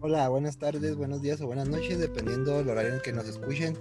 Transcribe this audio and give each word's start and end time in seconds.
Hola, 0.00 0.28
buenas 0.30 0.58
tardes, 0.58 0.96
buenos 0.96 1.20
días 1.20 1.40
o 1.42 1.46
buenas 1.46 1.68
noches, 1.68 1.98
dependiendo 1.98 2.56
del 2.56 2.70
horario 2.70 2.94
en 2.94 3.00
que 3.00 3.12
nos 3.12 3.28
escuchen. 3.28 3.76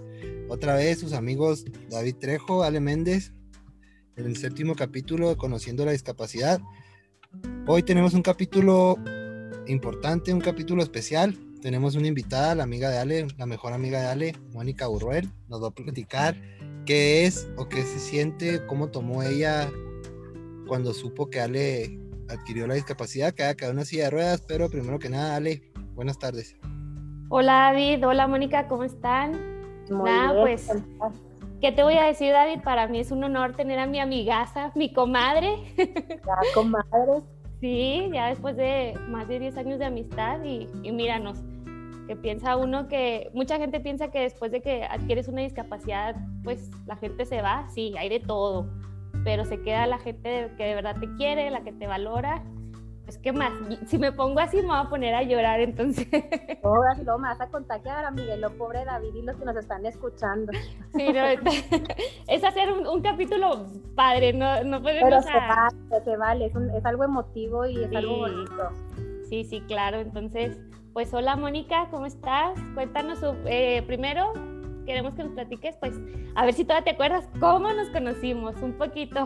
Otra 0.49 0.75
vez 0.75 0.99
sus 0.99 1.13
amigos 1.13 1.65
David 1.89 2.15
Trejo, 2.19 2.63
Ale 2.63 2.81
Méndez, 2.81 3.31
en 4.17 4.25
el 4.25 4.35
séptimo 4.35 4.75
capítulo 4.75 5.29
de 5.29 5.37
Conociendo 5.37 5.85
la 5.85 5.93
Discapacidad. 5.93 6.59
Hoy 7.67 7.83
tenemos 7.83 8.13
un 8.13 8.21
capítulo 8.21 8.97
importante, 9.65 10.33
un 10.33 10.41
capítulo 10.41 10.83
especial. 10.83 11.37
Tenemos 11.61 11.95
una 11.95 12.07
invitada, 12.07 12.53
la 12.53 12.63
amiga 12.63 12.89
de 12.89 12.97
Ale, 12.97 13.27
la 13.37 13.45
mejor 13.45 13.71
amiga 13.71 14.01
de 14.01 14.07
Ale, 14.07 14.35
Mónica 14.51 14.87
Burruel. 14.87 15.29
Nos 15.47 15.63
va 15.63 15.69
a 15.69 15.71
platicar 15.71 16.35
qué 16.85 17.25
es 17.25 17.47
o 17.55 17.69
qué 17.69 17.83
se 17.83 17.99
siente, 17.99 18.65
cómo 18.65 18.89
tomó 18.89 19.23
ella 19.23 19.71
cuando 20.67 20.93
supo 20.93 21.29
que 21.29 21.39
Ale 21.39 22.00
adquirió 22.31 22.67
la 22.67 22.75
discapacidad, 22.75 23.33
que 23.33 23.43
en 23.43 23.71
una 23.71 23.85
silla 23.85 24.05
de 24.05 24.09
ruedas. 24.11 24.43
Pero 24.47 24.69
primero 24.69 24.99
que 24.99 25.09
nada, 25.09 25.35
Ale, 25.35 25.61
buenas 25.93 26.17
tardes. 26.17 26.57
Hola 27.29 27.71
David, 27.71 28.05
hola 28.05 28.27
Mónica, 28.27 28.67
¿cómo 28.67 28.83
están? 28.83 29.51
nada, 29.89 30.41
pues, 30.41 30.69
¿qué 31.59 31.71
te 31.71 31.83
voy 31.83 31.95
a 31.95 32.05
decir 32.05 32.31
David? 32.31 32.61
Para 32.63 32.87
mí 32.87 32.99
es 32.99 33.11
un 33.11 33.23
honor 33.23 33.55
tener 33.55 33.79
a 33.79 33.85
mi 33.85 33.99
amigaza, 33.99 34.71
mi 34.75 34.91
comadre. 34.91 35.55
Ya, 36.25 36.53
comadre. 36.53 37.23
Sí, 37.59 38.09
ya 38.11 38.27
después 38.27 38.57
de 38.57 38.93
más 39.07 39.27
de 39.27 39.39
10 39.39 39.57
años 39.57 39.79
de 39.79 39.85
amistad 39.85 40.43
y, 40.43 40.67
míranos, 40.91 41.37
que 42.07 42.15
piensa 42.15 42.57
uno 42.57 42.87
que 42.87 43.29
mucha 43.33 43.57
gente 43.57 43.79
piensa 43.79 44.09
que 44.09 44.21
después 44.21 44.51
de 44.51 44.61
que 44.61 44.83
adquieres 44.83 45.27
una 45.27 45.41
discapacidad, 45.41 46.15
pues 46.43 46.71
la 46.87 46.95
gente 46.95 47.25
se 47.25 47.41
va, 47.41 47.67
sí, 47.69 47.93
hay 47.97 48.09
de 48.09 48.19
todo, 48.19 48.67
pero 49.23 49.45
se 49.45 49.61
queda 49.61 49.85
la 49.87 49.99
gente 49.99 50.51
que 50.57 50.63
de 50.63 50.75
verdad 50.75 50.95
te 50.99 51.13
quiere, 51.15 51.49
la 51.49 51.61
que 51.61 51.71
te 51.71 51.87
valora. 51.87 52.43
Pues, 53.05 53.17
¿qué 53.17 53.33
más? 53.33 53.51
Si 53.87 53.97
me 53.97 54.11
pongo 54.11 54.39
así, 54.39 54.57
me 54.57 54.67
voy 54.67 54.77
a 54.77 54.89
poner 54.89 55.13
a 55.13 55.23
llorar, 55.23 55.59
entonces. 55.59 56.07
Ahora 56.63 56.95
sí, 56.95 57.03
luego 57.03 57.19
me 57.19 57.27
vas 57.27 57.41
a 57.41 57.47
contagiar 57.47 58.05
a 58.05 58.11
Miguel, 58.11 58.39
lo 58.39 58.51
pobre 58.51 58.85
David 58.85 59.13
y 59.15 59.21
los 59.21 59.35
que 59.35 59.43
nos 59.43 59.57
están 59.57 59.85
escuchando. 59.85 60.53
Sí, 60.95 61.11
no, 61.11 61.25
es 62.27 62.43
hacer 62.43 62.71
un, 62.71 63.01
capítulo 63.01 63.65
padre, 63.95 64.31
no, 64.31 64.63
no 64.63 64.81
podemos. 64.81 65.09
Pero 65.09 65.21
se 65.23 65.33
vale, 65.33 66.03
se 66.05 66.17
vale, 66.17 66.45
es, 66.45 66.55
es 66.55 66.85
algo 66.85 67.03
emotivo 67.03 67.65
y 67.65 67.83
es 67.83 67.93
algo 67.93 68.19
bonito. 68.19 68.69
Sí, 69.27 69.43
sí, 69.43 69.61
claro. 69.67 69.99
Entonces, 69.99 70.57
pues 70.93 71.13
hola 71.13 71.35
Mónica, 71.35 71.87
¿cómo 71.89 72.05
estás? 72.05 72.57
Cuéntanos 72.75 73.19
eh, 73.45 73.83
primero, 73.87 74.33
queremos 74.91 75.13
que 75.15 75.23
nos 75.23 75.33
platiques, 75.33 75.77
pues, 75.77 75.97
a 76.35 76.43
ver 76.43 76.53
si 76.53 76.65
todavía 76.65 76.83
te 76.83 76.91
acuerdas 76.91 77.25
cómo 77.39 77.71
nos 77.71 77.89
conocimos, 77.91 78.61
un 78.61 78.73
poquito. 78.73 79.25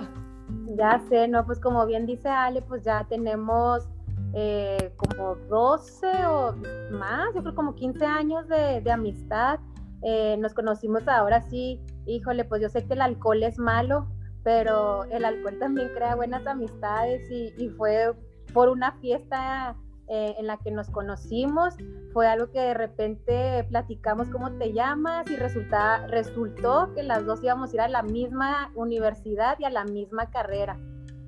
Ya 0.78 1.02
sé, 1.10 1.28
no, 1.28 1.44
pues 1.44 1.60
como 1.60 1.88
bien 1.88 2.06
dice 2.06 2.30
Ale, 2.30 2.62
pues 2.62 2.84
ya 2.84 3.04
tenemos 3.10 3.88
eh, 4.36 4.94
como 4.96 5.36
12 5.50 6.06
o 6.28 6.56
más, 6.92 7.34
yo 7.34 7.42
creo 7.42 7.56
como 7.56 7.74
15 7.74 8.06
años 8.06 8.48
de, 8.48 8.80
de 8.82 8.92
amistad. 8.92 9.60
Eh, 10.04 10.38
nos 10.38 10.54
conocimos 10.54 11.08
ahora 11.08 11.42
sí, 11.42 11.82
híjole, 12.06 12.46
pues 12.46 12.62
yo 12.62 12.70
sé 12.70 12.86
que 12.86 12.94
el 12.94 13.02
alcohol 13.02 13.42
es 13.42 13.58
malo, 13.58 14.08
pero 14.44 15.06
el 15.06 15.26
alcohol 15.26 15.58
también 15.58 15.90
crea 15.96 16.16
buenas 16.16 16.46
amistades 16.46 17.28
y, 17.32 17.56
y 17.58 17.70
fue 17.70 18.14
por 18.54 18.70
una 18.70 18.92
fiesta 19.00 19.76
eh, 20.08 20.36
en 20.38 20.46
la 20.46 20.58
que 20.58 20.70
nos 20.70 20.90
conocimos. 20.90 21.74
Fue 22.14 22.28
algo 22.28 22.52
que 22.52 22.60
de 22.60 22.74
repente 22.76 23.66
platicamos 23.70 24.30
cómo 24.30 24.52
te 24.52 24.72
llamas 24.72 25.30
y 25.32 25.36
resulta, 25.36 26.06
resultó 26.08 26.94
que 26.94 27.02
las 27.02 27.26
dos 27.26 27.44
íbamos 27.44 27.72
a 27.72 27.74
ir 27.74 27.82
a 27.82 27.88
la 27.88 28.04
misma 28.04 28.72
universidad 28.76 29.58
y 29.60 29.66
a 29.66 29.70
la 29.72 29.84
misma 29.84 30.30
carrera. 30.30 30.78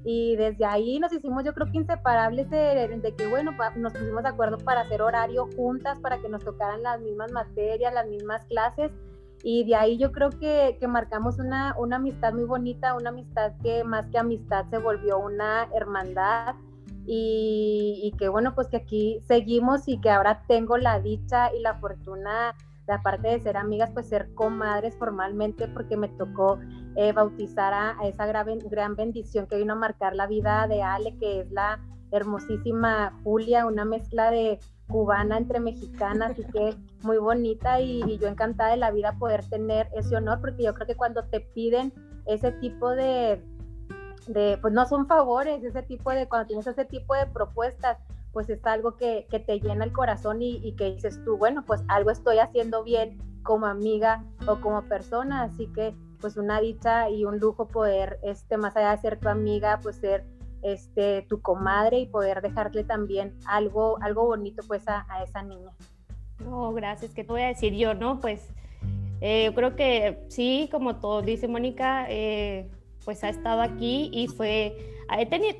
Y 0.04 0.36
desde 0.36 0.64
ahí 0.64 1.00
nos 1.00 1.12
hicimos, 1.12 1.44
yo 1.44 1.54
creo 1.54 1.72
que 1.72 1.80
inseparables 1.80 2.50
de, 2.50 3.14
que, 3.18 3.28
bueno, 3.28 3.52
nos 3.76 3.94
pusimos 3.94 4.24
de 4.24 4.30
acuerdo 4.30 4.58
para 4.60 4.82
hacer 4.82 5.02
horario 5.02 5.50
juntas, 5.56 6.00
para 6.00 6.20
que 6.20 6.30
nos 6.30 6.44
tocaran 6.44 6.84
las 6.84 7.02
mismas 7.02 7.32
materias, 7.32 7.94
las 7.94 8.08
mismas 8.08 8.46
clases. 8.46 8.92
Y 9.44 9.66
de 9.66 9.76
ahí 9.76 9.98
yo 9.98 10.12
creo 10.12 10.30
que, 10.30 10.78
que 10.80 10.88
marcamos 10.88 11.40
una, 11.40 11.76
una 11.78 11.98
amistad 11.98 12.32
muy 12.32 12.46
bonita, 12.46 12.94
una 12.94 13.10
amistad 13.10 13.54
que 13.64 13.84
más 13.84 14.06
que 14.12 14.20
amistad 14.20 14.66
se 14.70 14.78
volvió 14.78 15.20
una 15.20 15.68
hermandad 15.74 16.56
y, 17.10 18.14
que 18.18 18.28
bueno, 18.28 18.54
pues 18.54 18.68
que 18.68 18.78
aquí 18.78 19.22
seguimos 19.26 19.88
y 19.88 20.00
que 20.02 20.10
ahora 20.10 20.44
tengo 20.48 20.78
la 20.78 21.00
dicha 21.00 21.56
y 21.56 21.62
la 21.62 21.76
fortuna 21.76 22.54
de 22.86 22.94
aparte 22.94 23.30
de 23.30 23.40
ser 23.40 23.56
amigas, 23.56 23.92
pues 23.94 24.10
ser 24.10 24.34
comadres 24.34 24.96
formalmente 24.98 25.68
porque 25.70 25.96
me 25.96 26.10
tocó 26.10 26.60
eh, 26.96 27.14
bautizar 27.14 27.74
a, 27.74 27.96
esa 28.04 28.26
gran, 28.26 28.60
gran 28.70 28.96
bendición 28.96 29.48
que 29.48 29.58
vino 29.58 29.74
a 29.74 29.78
marcar 29.78 30.16
la 30.16 30.28
vida 30.28 30.68
de 30.68 30.84
Ale, 30.84 31.18
que 31.18 31.42
es 31.42 31.52
la 31.52 31.80
hermosísima 32.12 33.18
Julia, 33.24 33.66
una 33.66 33.86
mezcla 33.86 34.30
de 34.30 34.60
cubana 34.88 35.38
entre 35.38 35.60
mexicana, 35.62 36.28
así 36.28 36.44
que 36.44 36.76
muy 37.04 37.18
bonita 37.18 37.80
y, 37.80 38.04
y, 38.04 38.18
yo 38.18 38.28
encantada 38.28 38.72
de 38.72 38.78
la 38.78 38.92
vida 38.92 39.16
poder 39.18 39.46
tener 39.50 39.88
ese 39.96 40.18
honor, 40.18 40.42
porque 40.42 40.64
yo 40.64 40.74
creo 40.74 40.88
que 40.88 40.96
cuando 40.96 41.24
te 41.24 41.40
piden 41.40 41.94
ese 42.26 42.52
tipo 42.54 42.92
de, 42.92 43.42
pues 44.34 44.74
no 44.74 44.86
son 44.88 45.08
favores, 45.08 45.64
ese 45.64 45.84
tipo 45.84 46.12
de, 46.12 46.28
cuando 46.28 46.48
tienes 46.48 46.68
ese 46.68 46.86
tipo 46.86 47.16
de 47.16 47.26
propuestas, 47.28 47.98
pues 48.32 48.50
es 48.50 48.64
algo 48.66 48.96
que, 48.98 49.26
que 49.30 49.40
te 49.40 49.60
llena 49.60 49.84
el 49.84 49.92
corazón 49.92 50.42
y, 50.42 50.74
que 50.74 50.92
dices 50.92 51.20
tú, 51.24 51.38
bueno, 51.38 51.64
pues 51.66 51.84
algo 51.88 52.12
estoy 52.12 52.40
haciendo 52.40 52.84
bien 52.84 53.18
como 53.44 53.66
amiga 53.66 54.24
o 54.46 54.60
como 54.60 54.84
persona, 54.84 55.44
así 55.44 55.68
que 55.74 55.96
pues 56.20 56.36
una 56.38 56.60
dicha 56.60 57.10
y 57.10 57.26
un 57.26 57.40
lujo 57.40 57.68
poder, 57.68 58.20
este, 58.24 58.58
más 58.58 58.76
allá 58.76 58.92
de 58.92 58.98
ser 58.98 59.20
tu 59.20 59.30
amiga, 59.30 59.80
pues 59.82 59.98
ser 59.98 60.26
este, 60.62 61.24
tu 61.24 61.42
comadre 61.42 62.00
y 62.00 62.08
poder 62.08 62.42
dejarle 62.42 62.84
también 62.84 63.34
algo, 63.48 63.98
algo 64.02 64.26
bonito 64.26 64.64
pues 64.68 64.84
a, 64.88 65.06
esa 65.24 65.42
niña. 65.44 65.72
No, 66.44 66.74
gracias, 66.74 67.14
¿qué 67.14 67.24
te 67.24 67.32
voy 67.32 67.42
a 67.42 67.48
decir 67.48 67.74
yo, 67.74 67.94
no? 67.94 68.20
Pues 68.20 68.50
eh, 69.22 69.46
yo 69.46 69.56
creo 69.56 69.76
que 69.76 70.26
sí, 70.28 70.70
como 70.72 70.98
todo 70.98 71.22
dice 71.22 71.48
Mónica, 71.48 72.06
eh, 72.10 72.70
pues 73.08 73.24
ha 73.24 73.30
estado 73.30 73.62
aquí 73.62 74.10
y 74.12 74.28
fue, 74.28 74.76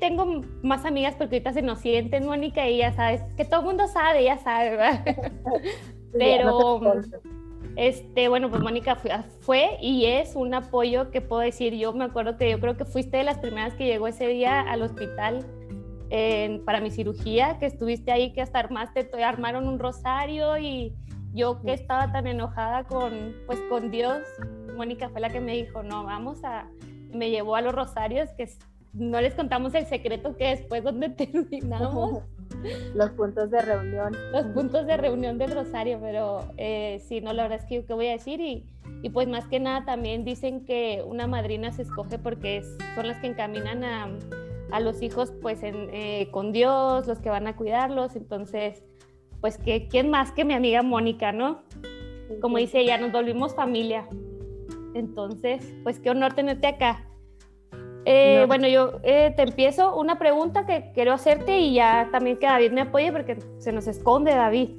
tengo 0.00 0.42
más 0.62 0.84
amigas 0.84 1.14
porque 1.16 1.36
ahorita 1.36 1.54
se 1.54 1.62
nos 1.62 1.78
sienten, 1.78 2.26
Mónica, 2.26 2.68
y 2.68 2.76
ya 2.76 2.92
sabes, 2.92 3.22
que 3.38 3.46
todo 3.46 3.60
el 3.60 3.66
mundo 3.68 3.88
sabe, 3.88 4.22
ya 4.22 4.36
sabe, 4.36 4.72
¿verdad? 4.72 5.02
Pero, 6.12 6.92
este, 7.76 8.28
bueno, 8.28 8.50
pues 8.50 8.60
Mónica 8.60 8.98
fue, 9.40 9.78
y 9.80 10.04
es 10.04 10.36
un 10.36 10.52
apoyo 10.52 11.10
que 11.10 11.22
puedo 11.22 11.40
decir, 11.40 11.72
yo 11.72 11.94
me 11.94 12.04
acuerdo 12.04 12.36
que 12.36 12.50
yo 12.50 12.60
creo 12.60 12.76
que 12.76 12.84
fuiste 12.84 13.16
de 13.16 13.24
las 13.24 13.38
primeras 13.38 13.72
que 13.72 13.86
llegó 13.86 14.08
ese 14.08 14.26
día 14.26 14.60
al 14.60 14.82
hospital 14.82 15.46
para 16.66 16.82
mi 16.82 16.90
cirugía, 16.90 17.58
que 17.58 17.64
estuviste 17.64 18.12
ahí, 18.12 18.34
que 18.34 18.42
hasta 18.42 18.58
armaste, 18.58 19.08
armaron 19.24 19.68
un 19.68 19.78
rosario 19.78 20.58
y 20.58 20.92
yo 21.32 21.62
que 21.62 21.72
estaba 21.72 22.12
tan 22.12 22.26
enojada 22.26 22.84
con, 22.84 23.36
pues 23.46 23.58
con 23.70 23.90
Dios, 23.90 24.18
Mónica 24.76 25.08
fue 25.08 25.22
la 25.22 25.30
que 25.30 25.40
me 25.40 25.54
dijo, 25.54 25.82
no, 25.82 26.04
vamos 26.04 26.44
a, 26.44 26.68
me 27.12 27.30
llevó 27.30 27.56
a 27.56 27.60
los 27.60 27.74
rosarios, 27.74 28.30
que 28.36 28.48
no 28.92 29.20
les 29.20 29.34
contamos 29.34 29.74
el 29.74 29.86
secreto 29.86 30.36
que 30.36 30.48
después 30.48 30.82
donde 30.82 31.08
terminamos. 31.10 32.22
los 32.94 33.10
puntos 33.10 33.50
de 33.50 33.60
reunión. 33.60 34.16
Los 34.32 34.46
puntos 34.46 34.86
de 34.86 34.96
reunión 34.96 35.38
del 35.38 35.52
rosario, 35.52 35.98
pero 36.00 36.40
eh, 36.56 37.02
sí, 37.06 37.20
no, 37.20 37.32
la 37.32 37.44
verdad 37.44 37.60
es 37.60 37.66
que, 37.66 37.84
¿qué 37.84 37.94
voy 37.94 38.08
a 38.08 38.12
decir? 38.12 38.40
Y, 38.40 38.64
y, 39.02 39.10
pues 39.10 39.28
más 39.28 39.46
que 39.46 39.60
nada 39.60 39.84
también 39.84 40.24
dicen 40.24 40.64
que 40.64 41.04
una 41.06 41.26
madrina 41.26 41.72
se 41.72 41.82
escoge 41.82 42.18
porque 42.18 42.62
son 42.94 43.06
las 43.06 43.18
que 43.18 43.28
encaminan 43.28 43.84
a, 43.84 44.08
a 44.70 44.80
los 44.80 45.02
hijos 45.02 45.32
pues 45.42 45.62
en, 45.62 45.88
eh, 45.92 46.28
con 46.30 46.52
Dios, 46.52 47.06
los 47.06 47.20
que 47.20 47.30
van 47.30 47.46
a 47.46 47.56
cuidarlos, 47.56 48.16
entonces 48.16 48.82
pues 49.40 49.56
que 49.56 49.86
quién 49.88 50.10
más 50.10 50.32
que 50.32 50.44
mi 50.44 50.54
amiga 50.54 50.82
Mónica, 50.82 51.32
¿no? 51.32 51.62
Como 52.40 52.58
dice 52.58 52.80
ella, 52.80 52.98
nos 52.98 53.12
volvimos 53.12 53.54
familia. 53.54 54.08
Entonces, 54.98 55.74
pues 55.82 55.98
qué 56.00 56.10
honor 56.10 56.34
tenerte 56.34 56.66
acá. 56.66 57.04
Eh, 58.04 58.44
bueno, 58.46 58.66
yo 58.68 59.00
eh, 59.02 59.32
te 59.36 59.42
empiezo 59.42 59.96
una 59.96 60.18
pregunta 60.18 60.64
que 60.64 60.92
quiero 60.94 61.12
hacerte 61.12 61.58
y 61.58 61.74
ya 61.74 62.08
también 62.10 62.38
que 62.38 62.46
David 62.46 62.72
me 62.72 62.80
apoye 62.82 63.12
porque 63.12 63.38
se 63.58 63.72
nos 63.72 63.86
esconde 63.86 64.34
David. 64.34 64.70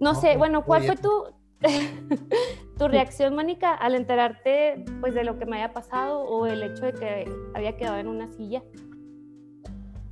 No, 0.00 0.14
sé, 0.14 0.36
bueno, 0.36 0.64
¿cuál 0.64 0.82
fue 0.82 0.96
tu, 0.96 1.24
tu 2.78 2.88
reacción, 2.88 3.34
Mónica, 3.34 3.72
al 3.72 3.94
enterarte 3.94 4.84
pues 5.00 5.14
de 5.14 5.24
lo 5.24 5.38
que 5.38 5.46
me 5.46 5.56
había 5.56 5.72
pasado 5.72 6.20
o 6.24 6.46
el 6.46 6.62
hecho 6.62 6.84
de 6.84 6.92
que 6.92 7.24
había 7.54 7.76
quedado 7.76 7.96
en 7.98 8.08
una 8.08 8.28
silla? 8.28 8.62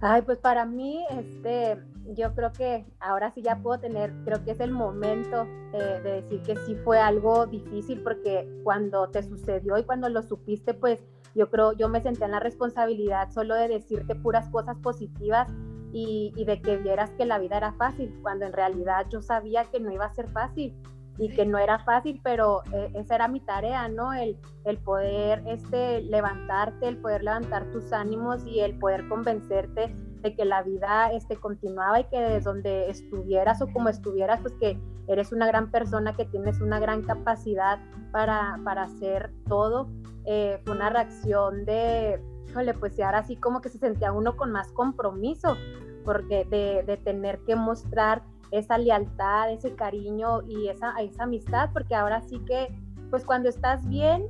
Ay, 0.00 0.22
pues 0.22 0.38
para 0.38 0.64
mí, 0.64 1.04
este, 1.10 1.76
yo 2.06 2.34
creo 2.34 2.52
que 2.52 2.84
ahora 3.00 3.30
sí 3.30 3.42
ya 3.42 3.56
puedo 3.62 3.78
tener, 3.78 4.12
creo 4.24 4.44
que 4.44 4.52
es 4.52 4.60
el 4.60 4.70
momento 4.70 5.46
de 5.72 6.00
decir 6.00 6.42
que 6.42 6.56
sí 6.56 6.74
fue 6.76 6.98
algo 6.98 7.46
difícil 7.46 8.02
porque 8.02 8.48
cuando 8.64 9.08
te 9.08 9.22
sucedió 9.22 9.78
y 9.78 9.84
cuando 9.84 10.08
lo 10.08 10.22
supiste, 10.22 10.74
pues 10.74 11.02
yo 11.34 11.48
creo, 11.50 11.72
yo 11.72 11.88
me 11.88 12.02
senté 12.02 12.24
en 12.24 12.32
la 12.32 12.40
responsabilidad 12.40 13.30
solo 13.30 13.54
de 13.54 13.68
decirte 13.68 14.14
puras 14.14 14.48
cosas 14.50 14.76
positivas 14.78 15.48
y, 15.92 16.32
y 16.36 16.44
de 16.44 16.60
que 16.60 16.76
vieras 16.76 17.10
que 17.12 17.24
la 17.24 17.38
vida 17.38 17.56
era 17.56 17.72
fácil, 17.72 18.14
cuando 18.22 18.46
en 18.46 18.52
realidad 18.52 19.06
yo 19.10 19.22
sabía 19.22 19.64
que 19.64 19.80
no 19.80 19.90
iba 19.92 20.06
a 20.06 20.14
ser 20.14 20.28
fácil 20.28 20.74
y 21.18 21.28
que 21.28 21.44
no 21.46 21.58
era 21.58 21.78
fácil, 21.78 22.20
pero 22.22 22.62
eh, 22.72 22.90
esa 22.94 23.14
era 23.14 23.28
mi 23.28 23.40
tarea, 23.40 23.88
¿no? 23.88 24.12
El, 24.12 24.36
el 24.64 24.78
poder 24.78 25.42
este, 25.46 26.02
levantarte, 26.02 26.88
el 26.88 26.96
poder 26.98 27.22
levantar 27.22 27.70
tus 27.70 27.92
ánimos 27.92 28.44
y 28.46 28.60
el 28.60 28.78
poder 28.78 29.08
convencerte 29.08 29.94
de 30.22 30.34
que 30.34 30.44
la 30.44 30.62
vida 30.62 31.12
este, 31.12 31.36
continuaba 31.36 32.00
y 32.00 32.04
que 32.04 32.18
desde 32.18 32.40
donde 32.40 32.90
estuvieras 32.90 33.60
o 33.60 33.66
como 33.72 33.88
estuvieras, 33.88 34.40
pues 34.40 34.54
que 34.54 34.78
eres 35.08 35.32
una 35.32 35.46
gran 35.46 35.70
persona, 35.70 36.14
que 36.14 36.24
tienes 36.26 36.60
una 36.60 36.78
gran 36.78 37.02
capacidad 37.02 37.78
para, 38.12 38.58
para 38.64 38.84
hacer 38.84 39.32
todo. 39.48 39.88
Eh, 40.24 40.60
fue 40.64 40.74
una 40.74 40.90
reacción 40.90 41.64
de, 41.64 42.22
híjole, 42.48 42.74
pues 42.74 42.98
y 42.98 43.02
ahora 43.02 43.24
sí 43.24 43.36
como 43.36 43.60
que 43.60 43.68
se 43.68 43.78
sentía 43.78 44.12
uno 44.12 44.36
con 44.36 44.52
más 44.52 44.70
compromiso, 44.72 45.56
porque 46.04 46.44
de, 46.44 46.84
de 46.86 46.96
tener 46.96 47.40
que 47.40 47.56
mostrar 47.56 48.22
esa 48.52 48.78
lealtad, 48.78 49.50
ese 49.50 49.74
cariño 49.74 50.42
y 50.46 50.68
esa, 50.68 50.94
esa 51.00 51.24
amistad, 51.24 51.70
porque 51.72 51.94
ahora 51.94 52.20
sí 52.20 52.38
que, 52.46 52.68
pues 53.10 53.24
cuando 53.24 53.48
estás 53.48 53.86
bien 53.88 54.26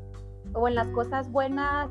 o 0.54 0.68
en 0.68 0.74
las 0.74 0.88
cosas 0.88 1.30
buenas, 1.30 1.90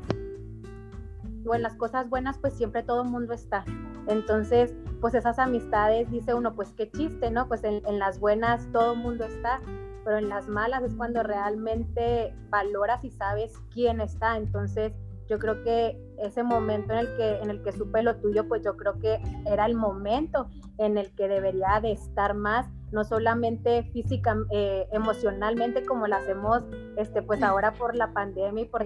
o 1.46 1.54
en 1.54 1.62
las 1.62 1.74
cosas 1.76 2.08
buenas, 2.08 2.38
pues 2.38 2.54
siempre 2.54 2.82
todo 2.82 3.02
el 3.02 3.10
mundo 3.10 3.32
está. 3.32 3.64
Entonces, 4.06 4.74
pues 5.00 5.14
esas 5.14 5.38
amistades, 5.38 6.10
dice 6.10 6.34
uno, 6.34 6.54
pues 6.54 6.72
qué 6.72 6.90
chiste, 6.90 7.30
¿no? 7.30 7.48
Pues 7.48 7.64
en, 7.64 7.82
en 7.86 7.98
las 7.98 8.18
buenas 8.18 8.70
todo 8.72 8.94
mundo 8.94 9.24
está, 9.24 9.60
pero 10.04 10.18
en 10.18 10.28
las 10.28 10.48
malas 10.48 10.82
es 10.82 10.94
cuando 10.94 11.22
realmente 11.22 12.34
valoras 12.50 13.04
y 13.04 13.10
sabes 13.10 13.52
quién 13.72 14.00
está. 14.00 14.36
Entonces, 14.36 14.92
yo 15.28 15.38
creo 15.38 15.62
que 15.62 15.98
ese 16.18 16.42
momento 16.42 16.92
en 16.92 16.98
el 16.98 17.16
que 17.16 17.38
en 17.38 17.50
el 17.50 17.62
que 17.62 17.72
supe 17.72 18.02
lo 18.02 18.16
tuyo, 18.16 18.46
pues 18.48 18.62
yo 18.62 18.76
creo 18.76 18.98
que 18.98 19.20
era 19.46 19.66
el 19.66 19.74
momento 19.74 20.48
en 20.78 20.98
el 20.98 21.14
que 21.14 21.28
debería 21.28 21.80
de 21.80 21.92
estar 21.92 22.34
más, 22.34 22.66
no 22.90 23.04
solamente 23.04 23.84
física, 23.92 24.36
eh, 24.50 24.86
emocionalmente 24.92 25.84
como 25.86 26.06
lo 26.06 26.16
hacemos, 26.16 26.64
este, 26.96 27.22
pues 27.22 27.42
ahora 27.42 27.72
por 27.72 27.96
la 27.96 28.12
pandemia 28.12 28.64
y 28.64 28.66
por 28.66 28.84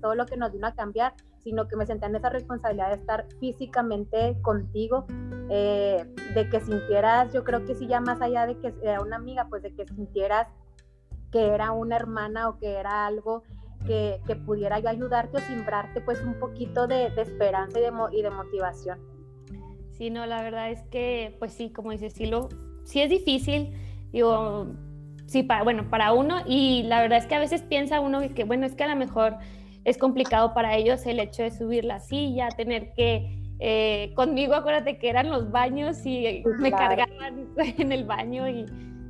todo 0.00 0.14
lo 0.14 0.26
que 0.26 0.36
nos 0.36 0.52
vino 0.52 0.66
a 0.66 0.74
cambiar, 0.74 1.14
sino 1.46 1.68
que 1.68 1.76
me 1.76 1.86
senté 1.86 2.06
en 2.06 2.16
esa 2.16 2.28
responsabilidad 2.28 2.88
de 2.88 2.96
estar 2.96 3.24
físicamente 3.38 4.36
contigo, 4.42 5.06
eh, 5.48 6.04
de 6.34 6.50
que 6.50 6.58
sintieras, 6.58 7.32
yo 7.32 7.44
creo 7.44 7.64
que 7.64 7.76
sí, 7.76 7.86
ya 7.86 8.00
más 8.00 8.20
allá 8.20 8.48
de 8.48 8.58
que 8.58 8.74
era 8.82 9.00
una 9.00 9.14
amiga, 9.14 9.46
pues 9.48 9.62
de 9.62 9.72
que 9.72 9.86
sintieras 9.86 10.48
que 11.30 11.46
era 11.46 11.70
una 11.70 11.94
hermana 11.94 12.48
o 12.48 12.58
que 12.58 12.72
era 12.72 13.06
algo 13.06 13.44
que, 13.86 14.20
que 14.26 14.34
pudiera 14.34 14.80
yo 14.80 14.88
ayudarte 14.88 15.36
o 15.36 15.40
simbrarte 15.40 16.00
pues 16.00 16.20
un 16.20 16.34
poquito 16.40 16.88
de, 16.88 17.10
de 17.10 17.22
esperanza 17.22 17.78
y 17.78 17.82
de, 17.82 17.92
y 18.10 18.22
de, 18.22 18.30
motivación. 18.30 18.98
Sí, 19.92 20.10
no, 20.10 20.26
la 20.26 20.42
verdad 20.42 20.72
es 20.72 20.82
que, 20.88 21.36
pues 21.38 21.52
sí, 21.52 21.70
como 21.70 21.92
dices, 21.92 22.12
sí, 22.12 22.26
lo, 22.26 22.48
sí 22.82 23.02
es 23.02 23.08
difícil, 23.08 23.72
digo, 24.10 24.66
sí, 25.26 25.44
para, 25.44 25.62
bueno, 25.62 25.88
para 25.90 26.12
uno, 26.12 26.40
y 26.44 26.82
la 26.88 27.02
verdad 27.02 27.18
es 27.18 27.26
que 27.26 27.36
a 27.36 27.38
veces 27.38 27.62
piensa 27.62 28.00
uno 28.00 28.18
que, 28.34 28.42
bueno, 28.42 28.66
es 28.66 28.74
que 28.74 28.82
a 28.82 28.88
lo 28.88 28.96
mejor 28.96 29.36
es 29.86 29.98
complicado 29.98 30.52
para 30.52 30.74
ellos 30.74 31.06
el 31.06 31.20
hecho 31.20 31.44
de 31.44 31.52
subir 31.52 31.84
la 31.84 32.00
silla, 32.00 32.48
tener 32.48 32.92
que, 32.92 33.38
eh, 33.60 34.12
conmigo 34.16 34.54
acuérdate 34.54 34.98
que 34.98 35.08
eran 35.08 35.30
los 35.30 35.52
baños 35.52 36.04
y 36.04 36.42
me 36.58 36.72
cargaban 36.72 37.54
en 37.56 37.92
el 37.92 38.04
baño 38.04 38.48
y 38.48 38.66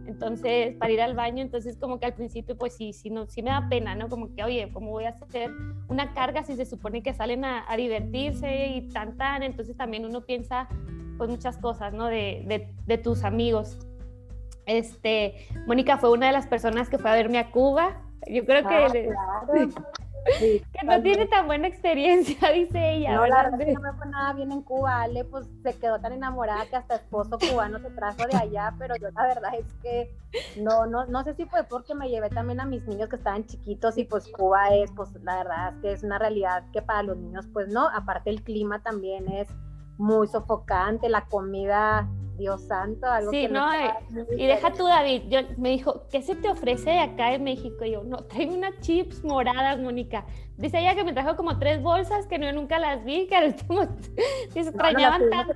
entonces 0.07 0.77
para 0.77 0.93
ir 0.93 1.01
al 1.01 1.15
baño, 1.15 1.43
entonces 1.43 1.79
como 1.79 1.99
que 1.99 2.05
al 2.05 2.13
principio 2.13 2.59
pues 2.59 2.77
sí, 2.77 2.93
sí, 2.93 3.09
no, 3.09 3.27
sí 3.27 3.43
me 3.43 3.51
da 3.51 3.67
pena, 3.71 3.95
¿no? 3.95 4.11
Como 4.11 4.35
que, 4.35 4.45
oye, 4.45 4.69
¿cómo 4.71 4.91
voy 4.91 5.05
a 5.05 5.17
hacer 5.19 5.51
una 5.89 6.13
carga 6.13 6.43
si 6.45 6.57
se 6.57 6.67
supone 6.67 7.03
que 7.03 7.15
salen 7.15 7.47
a, 7.47 7.65
a 7.67 7.75
divertirse 7.79 8.67
y 8.67 8.83
tan, 8.91 9.17
tan? 9.17 9.43
Entonces 9.43 9.79
también 9.79 10.05
uno 10.05 10.27
piensa 10.27 10.69
pues 11.17 11.31
muchas 11.31 11.57
cosas, 11.57 11.95
¿no? 11.95 12.05
De, 12.05 12.45
de, 12.47 12.69
de 12.85 12.99
tus 12.99 13.25
amigos. 13.25 13.79
Este, 14.67 15.47
Mónica 15.67 15.97
fue 15.97 16.11
una 16.11 16.27
de 16.27 16.33
las 16.33 16.47
personas 16.47 16.91
que 16.91 16.99
fue 16.99 17.11
a 17.11 17.15
verme 17.15 17.39
a 17.39 17.51
Cuba. 17.51 18.03
Yo 18.29 18.45
creo 18.45 18.69
que... 18.69 18.75
Ah, 18.75 19.43
claro. 19.47 19.71
Sí, 20.39 20.63
que 20.73 20.87
no 20.87 21.01
tiene 21.03 21.27
tan 21.27 21.47
buena 21.47 21.69
experiencia, 21.69 22.51
dice 22.53 22.95
ella. 22.95 23.15
No, 23.15 23.27
la 23.27 23.45
verdad 23.45 23.61
es 23.61 23.67
que 23.67 23.73
no 23.75 23.81
me 23.81 23.93
fue 23.93 24.07
nada 24.09 24.33
bien 24.33 24.53
en 24.53 24.63
Cuba. 24.63 25.03
Ale, 25.03 25.25
pues 25.25 25.47
se 25.63 25.79
quedó 25.79 26.01
tan 26.01 26.13
enamorada 26.13 26.67
que 26.67 26.77
hasta 26.77 26.97
esposo 26.97 27.39
cubano 27.39 27.79
se 27.79 27.91
trajo 27.91 28.27
de 28.27 28.37
allá, 28.37 28.75
pero 28.79 28.97
yo 28.97 29.09
la 29.11 29.27
verdad 29.27 29.55
es 29.55 29.67
que 29.83 30.15
no, 30.61 30.87
no, 30.87 31.07
no 31.07 31.25
sé 31.25 31.35
si 31.35 31.45
fue 31.47 31.65
porque 31.65 31.95
me 31.95 32.09
llevé 32.09 32.29
también 32.31 32.61
a 32.61 32.67
mis 32.67 32.87
niños 32.87 33.09
que 33.09 33.17
estaban 33.17 33.47
chiquitos 33.47 33.97
y 33.99 34.05
pues 34.05 34.29
Cuba 34.29 34.69
es, 34.75 34.91
pues 34.93 35.13
la 35.23 35.39
verdad 35.39 35.75
es 35.75 35.81
que 35.81 35.93
es 35.93 36.03
una 36.03 36.19
realidad 36.19 36.65
que 36.73 36.83
para 36.83 37.03
los 37.03 37.17
niños, 37.17 37.47
pues 37.53 37.69
no. 37.69 37.89
Aparte 37.89 38.31
el 38.31 38.43
clima 38.43 38.83
también 38.83 39.29
es 39.29 39.49
muy 39.99 40.27
sofocante, 40.27 41.09
la 41.09 41.27
comida 41.27 42.09
Dios 42.37 42.63
santo, 42.63 43.07
algo 43.07 43.31
sí, 43.31 43.43
que 43.43 43.49
no, 43.49 43.73
eh, 43.73 43.93
y 44.37 44.47
deja 44.47 44.73
tú, 44.73 44.87
David, 44.87 45.23
yo, 45.29 45.41
me 45.57 45.71
dijo, 45.71 46.03
¿qué 46.11 46.23
se 46.23 46.35
te 46.35 46.49
ofrece 46.49 46.91
de 46.91 46.99
acá 46.99 47.35
en 47.35 47.45
México? 47.45 47.85
Y 47.85 47.93
yo, 47.93 48.05
no, 48.05 48.19
traigo 48.25 48.55
unas 48.55 48.79
chips 48.81 49.25
moradas, 49.25 49.79
Mónica. 49.81 50.25
Dice 50.57 50.79
ella 50.79 50.95
que 50.95 51.05
me 51.05 51.13
trajo 51.13 51.37
como 51.37 51.59
tres 51.59 51.83
bolsas 51.83 52.27
que 52.27 52.39
no, 52.39 52.51
nunca 52.53 52.79
las 52.79 53.05
vi, 53.05 53.27
que 53.27 53.37
al 53.37 53.47
último 53.49 53.83
se 54.51 54.61
extrañaban 54.61 55.23
no, 55.25 55.31
tanto. 55.31 55.55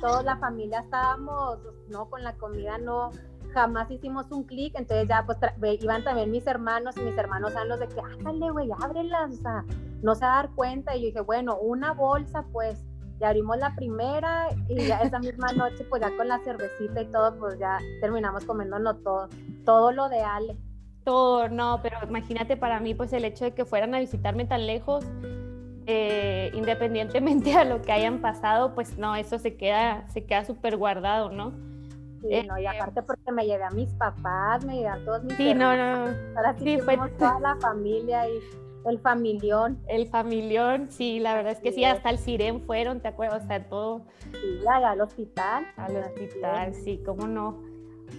Todos, 0.00 0.24
la 0.24 0.36
familia 0.36 0.80
estábamos, 0.80 1.58
no, 1.88 2.08
con 2.08 2.22
la 2.22 2.34
comida 2.34 2.78
no, 2.78 3.10
jamás 3.52 3.90
hicimos 3.90 4.30
un 4.30 4.44
clic, 4.44 4.74
entonces 4.76 5.08
ya 5.08 5.24
pues 5.26 5.38
iban 5.80 6.04
también 6.04 6.30
mis 6.30 6.46
hermanos 6.46 6.96
y 6.96 7.00
mis 7.00 7.16
hermanos 7.16 7.52
eran 7.52 7.68
los 7.68 7.80
de 7.80 7.88
que, 7.88 8.00
ándale, 8.00 8.50
güey, 8.50 8.68
ábrelas, 8.80 9.32
o 9.32 9.42
sea, 9.42 9.64
no 10.02 10.14
se 10.14 10.24
va 10.24 10.32
a 10.32 10.42
dar 10.42 10.54
cuenta. 10.54 10.96
Y 10.96 11.00
yo 11.00 11.06
dije, 11.06 11.20
bueno, 11.20 11.58
una 11.58 11.92
bolsa, 11.92 12.44
pues 12.52 12.84
y 13.20 13.24
abrimos 13.24 13.58
la 13.58 13.74
primera 13.74 14.48
y 14.68 14.86
ya 14.86 14.98
esa 14.98 15.18
misma 15.18 15.52
noche, 15.52 15.84
pues 15.88 16.02
ya 16.02 16.16
con 16.16 16.28
la 16.28 16.38
cervecita 16.40 17.02
y 17.02 17.06
todo, 17.06 17.36
pues 17.38 17.58
ya 17.58 17.78
terminamos 18.00 18.44
comiéndonos 18.44 19.02
todo, 19.02 19.28
todo 19.64 19.92
lo 19.92 20.08
de 20.08 20.20
Ale. 20.20 20.56
Todo, 21.04 21.48
no, 21.48 21.80
pero 21.82 21.96
imagínate 22.06 22.56
para 22.56 22.80
mí, 22.80 22.94
pues 22.94 23.12
el 23.12 23.24
hecho 23.24 23.44
de 23.44 23.54
que 23.54 23.64
fueran 23.64 23.94
a 23.94 23.98
visitarme 23.98 24.44
tan 24.44 24.66
lejos, 24.66 25.04
eh, 25.86 26.50
independientemente 26.54 27.54
a 27.54 27.64
lo 27.64 27.80
que 27.82 27.92
hayan 27.92 28.20
pasado, 28.20 28.74
pues 28.74 28.98
no, 28.98 29.16
eso 29.16 29.38
se 29.38 29.56
queda, 29.56 30.06
se 30.08 30.24
queda 30.24 30.44
súper 30.44 30.76
guardado, 30.76 31.30
¿no? 31.30 31.52
Sí, 32.20 32.28
eh, 32.30 32.46
no, 32.48 32.58
y 32.58 32.66
aparte 32.66 33.02
porque 33.02 33.32
me 33.32 33.46
llevé 33.46 33.64
a 33.64 33.70
mis 33.70 33.88
papás, 33.94 34.64
me 34.64 34.76
llevé 34.76 34.88
a 34.88 35.04
todos 35.04 35.24
mis 35.24 35.36
Sí, 35.36 35.54
no, 35.54 35.76
no. 35.76 36.12
Ahora 36.36 36.54
sí, 36.58 36.76
sí 36.76 36.78
fue 36.80 36.98
toda 37.18 37.40
la 37.40 37.56
familia 37.56 38.28
y 38.28 38.40
el 38.88 38.98
familión. 38.98 39.78
El 39.88 40.06
familión, 40.08 40.88
sí, 40.90 41.18
la 41.20 41.34
verdad 41.34 41.52
es 41.52 41.60
que 41.60 41.72
sí, 41.72 41.84
hasta 41.84 42.10
el 42.10 42.18
Siren 42.18 42.62
fueron, 42.62 43.00
¿te 43.00 43.08
acuerdas? 43.08 43.44
O 43.44 43.46
sea, 43.46 43.68
todo. 43.68 44.06
Sí, 44.32 44.60
al 44.66 45.00
hospital. 45.00 45.66
Al 45.76 45.96
hospital, 45.96 46.74
sí, 46.74 47.02
cómo 47.04 47.26
no. 47.26 47.62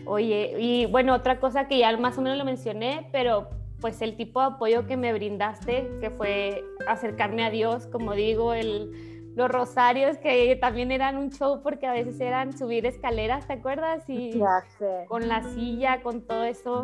Oye, 0.06 0.56
y 0.60 0.86
bueno, 0.86 1.14
otra 1.14 1.40
cosa 1.40 1.68
que 1.68 1.80
ya 1.80 1.96
más 1.98 2.18
o 2.18 2.22
menos 2.22 2.38
lo 2.38 2.46
mencioné, 2.46 3.08
pero 3.12 3.50
pues 3.82 4.02
el 4.02 4.16
tipo 4.18 4.42
de 4.42 4.48
apoyo 4.48 4.86
que 4.86 4.98
me 4.98 5.14
brindaste, 5.14 5.90
que 6.02 6.10
fue 6.10 6.64
acercarme 6.88 7.46
a 7.46 7.50
Dios, 7.50 7.88
como 7.88 8.14
digo, 8.14 8.54
el, 8.54 9.34
los 9.36 9.50
rosarios 9.50 10.18
que 10.18 10.56
también 10.58 10.92
eran 10.92 11.18
un 11.18 11.32
show 11.32 11.62
porque 11.64 11.88
a 11.88 11.94
veces 11.94 12.20
eran 12.20 12.58
subir 12.58 12.86
escaleras, 12.86 13.48
¿te 13.48 13.54
acuerdas? 13.54 14.04
Y 14.10 14.38
ya 14.38 14.64
sé. 14.78 15.06
con 15.08 15.28
la 15.28 15.44
silla, 15.44 16.02
con 16.02 16.22
todo 16.22 16.44
eso. 16.44 16.84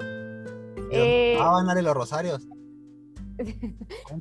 Eh, 0.92 1.38
ah, 1.40 1.52
van 1.52 1.78
a 1.78 1.82
los 1.82 1.94
rosarios. 1.94 2.48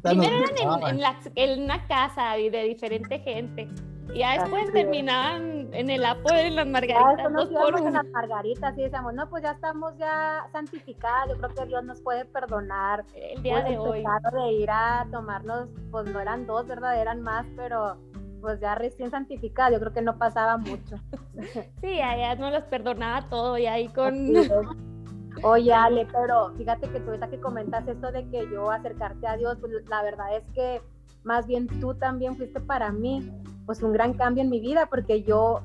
Primero 0.03 0.37
eran 0.37 0.83
en, 0.83 0.89
en, 0.89 1.01
la, 1.01 1.19
en, 1.35 1.63
una 1.63 1.87
casa 1.87 2.35
de 2.35 2.63
diferente 2.65 3.19
gente. 3.21 3.69
Y 4.13 4.19
ya 4.19 4.39
después 4.39 4.73
terminaban 4.73 5.73
en 5.73 5.91
el 5.91 6.05
apo 6.05 6.33
de 6.33 6.51
las 6.51 6.67
margaritas. 6.67 7.17
Ya 7.17 7.29
nos 7.29 7.51
dos 7.51 7.81
en 7.81 7.95
las 7.95 8.07
margaritas 8.07 8.77
y 8.79 8.83
decíamos, 8.83 9.15
no, 9.15 9.29
pues 9.29 9.43
ya 9.43 9.53
estamos 9.53 9.97
ya 9.99 10.47
santificadas. 10.53 11.29
Yo 11.29 11.37
creo 11.39 11.55
que 11.55 11.67
Dios 11.67 11.85
nos 11.85 12.01
puede 12.01 12.25
perdonar. 12.25 13.05
El 13.15 13.43
día 13.43 13.63
de 13.63 13.79
hoy. 13.79 14.05
de 14.05 14.53
ir 14.53 14.71
a 14.71 15.07
tomarnos, 15.11 15.69
pues 15.91 16.07
no 16.11 16.21
eran 16.21 16.47
dos, 16.47 16.67
¿verdad? 16.67 17.01
Eran 17.01 17.23
más, 17.23 17.47
pero 17.57 17.97
pues 18.41 18.61
ya 18.61 18.75
recién 18.75 19.11
santificada. 19.11 19.73
Yo 19.73 19.81
creo 19.81 19.93
que 19.93 20.03
no 20.03 20.19
pasaba 20.19 20.59
mucho. 20.59 20.97
sí, 21.81 22.01
allá 22.01 22.35
no 22.37 22.51
los 22.51 22.65
perdonaba 22.65 23.29
todo 23.29 23.59
y 23.59 23.67
ahí 23.67 23.89
con. 23.95 24.94
Oye, 25.43 25.73
Ale, 25.73 26.07
pero 26.13 26.53
fíjate 26.57 26.89
que 26.89 27.01
tú 27.01 27.11
ahorita 27.11 27.29
que 27.29 27.41
comentas 27.41 27.87
esto 27.89 28.13
de 28.13 28.29
que 28.31 28.49
yo 28.51 28.71
acercarte 28.71 29.27
a 29.27 29.37
Dios, 29.37 29.59
pues 29.61 29.73
la 29.89 30.03
verdad 30.03 30.37
es 30.37 30.45
que 30.55 30.81
más 31.25 31.47
bien 31.47 31.67
tú 31.81 31.95
también 31.95 32.37
fuiste 32.37 32.61
para 32.61 32.93
mí, 32.93 33.31
pues 33.67 33.83
un 33.83 33.93
gran 33.93 34.15
cambio 34.15 34.43
en 34.43 34.51
mi 34.51 34.61
vida, 34.61 34.87
porque 34.87 35.23
yo, 35.23 35.63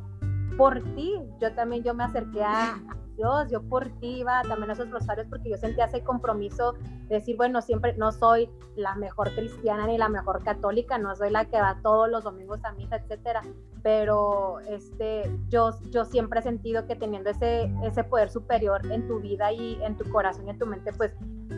por 0.60 0.84
ti, 0.94 1.16
yo 1.39 1.54
también 1.54 1.84
yo 1.84 1.94
me 1.94 2.04
acerqué 2.04 2.44
a, 2.44 2.78
Dios, 3.16 3.51
yo 3.51 3.62
por 3.62 3.89
ti 4.00 4.20
iba 4.20 4.42
también 4.44 4.70
a 4.70 4.74
esos 4.74 4.89
rosarios 4.92 5.28
porque 5.30 5.50
yo 5.50 5.58
sentía 5.58 5.86
ese 5.86 6.04
compromiso 6.04 6.74
de 7.10 7.16
decir, 7.16 7.36
bueno, 7.36 7.62
siempre 7.62 7.94
no 7.98 8.13
soy 8.13 8.50
la 8.78 8.96
mejor 8.96 9.34
cristiana 9.36 9.88
ni 9.88 9.98
la 9.98 10.08
mejor 10.08 10.42
católica, 10.42 10.98
no 10.98 11.13
soy 11.18 11.30
la 11.30 11.44
que 11.44 11.60
va 11.60 11.80
todos 11.84 12.10
los 12.10 12.24
domingos 12.24 12.63
a 12.63 12.72
misa, 12.72 12.96
etcétera, 12.96 13.42
pero 13.84 14.62
este, 14.62 15.30
yo, 15.50 15.72
yo 15.92 16.06
siempre 16.06 16.39
he 16.39 16.44
sentido 16.44 16.88
que 16.88 16.96
teniendo 16.96 17.30
ese, 17.30 17.70
ese 17.84 18.06
poder 18.06 18.30
superior 18.30 18.89
en 18.89 19.06
tu 19.06 19.20
vida 19.20 19.51
y 19.51 19.84
en 19.84 19.98
tu 19.98 20.10
corazón 20.10 20.48
y 20.48 20.51
en 20.51 20.60
tu 20.60 20.66
mente, 20.66 20.94
pues 20.94 21.13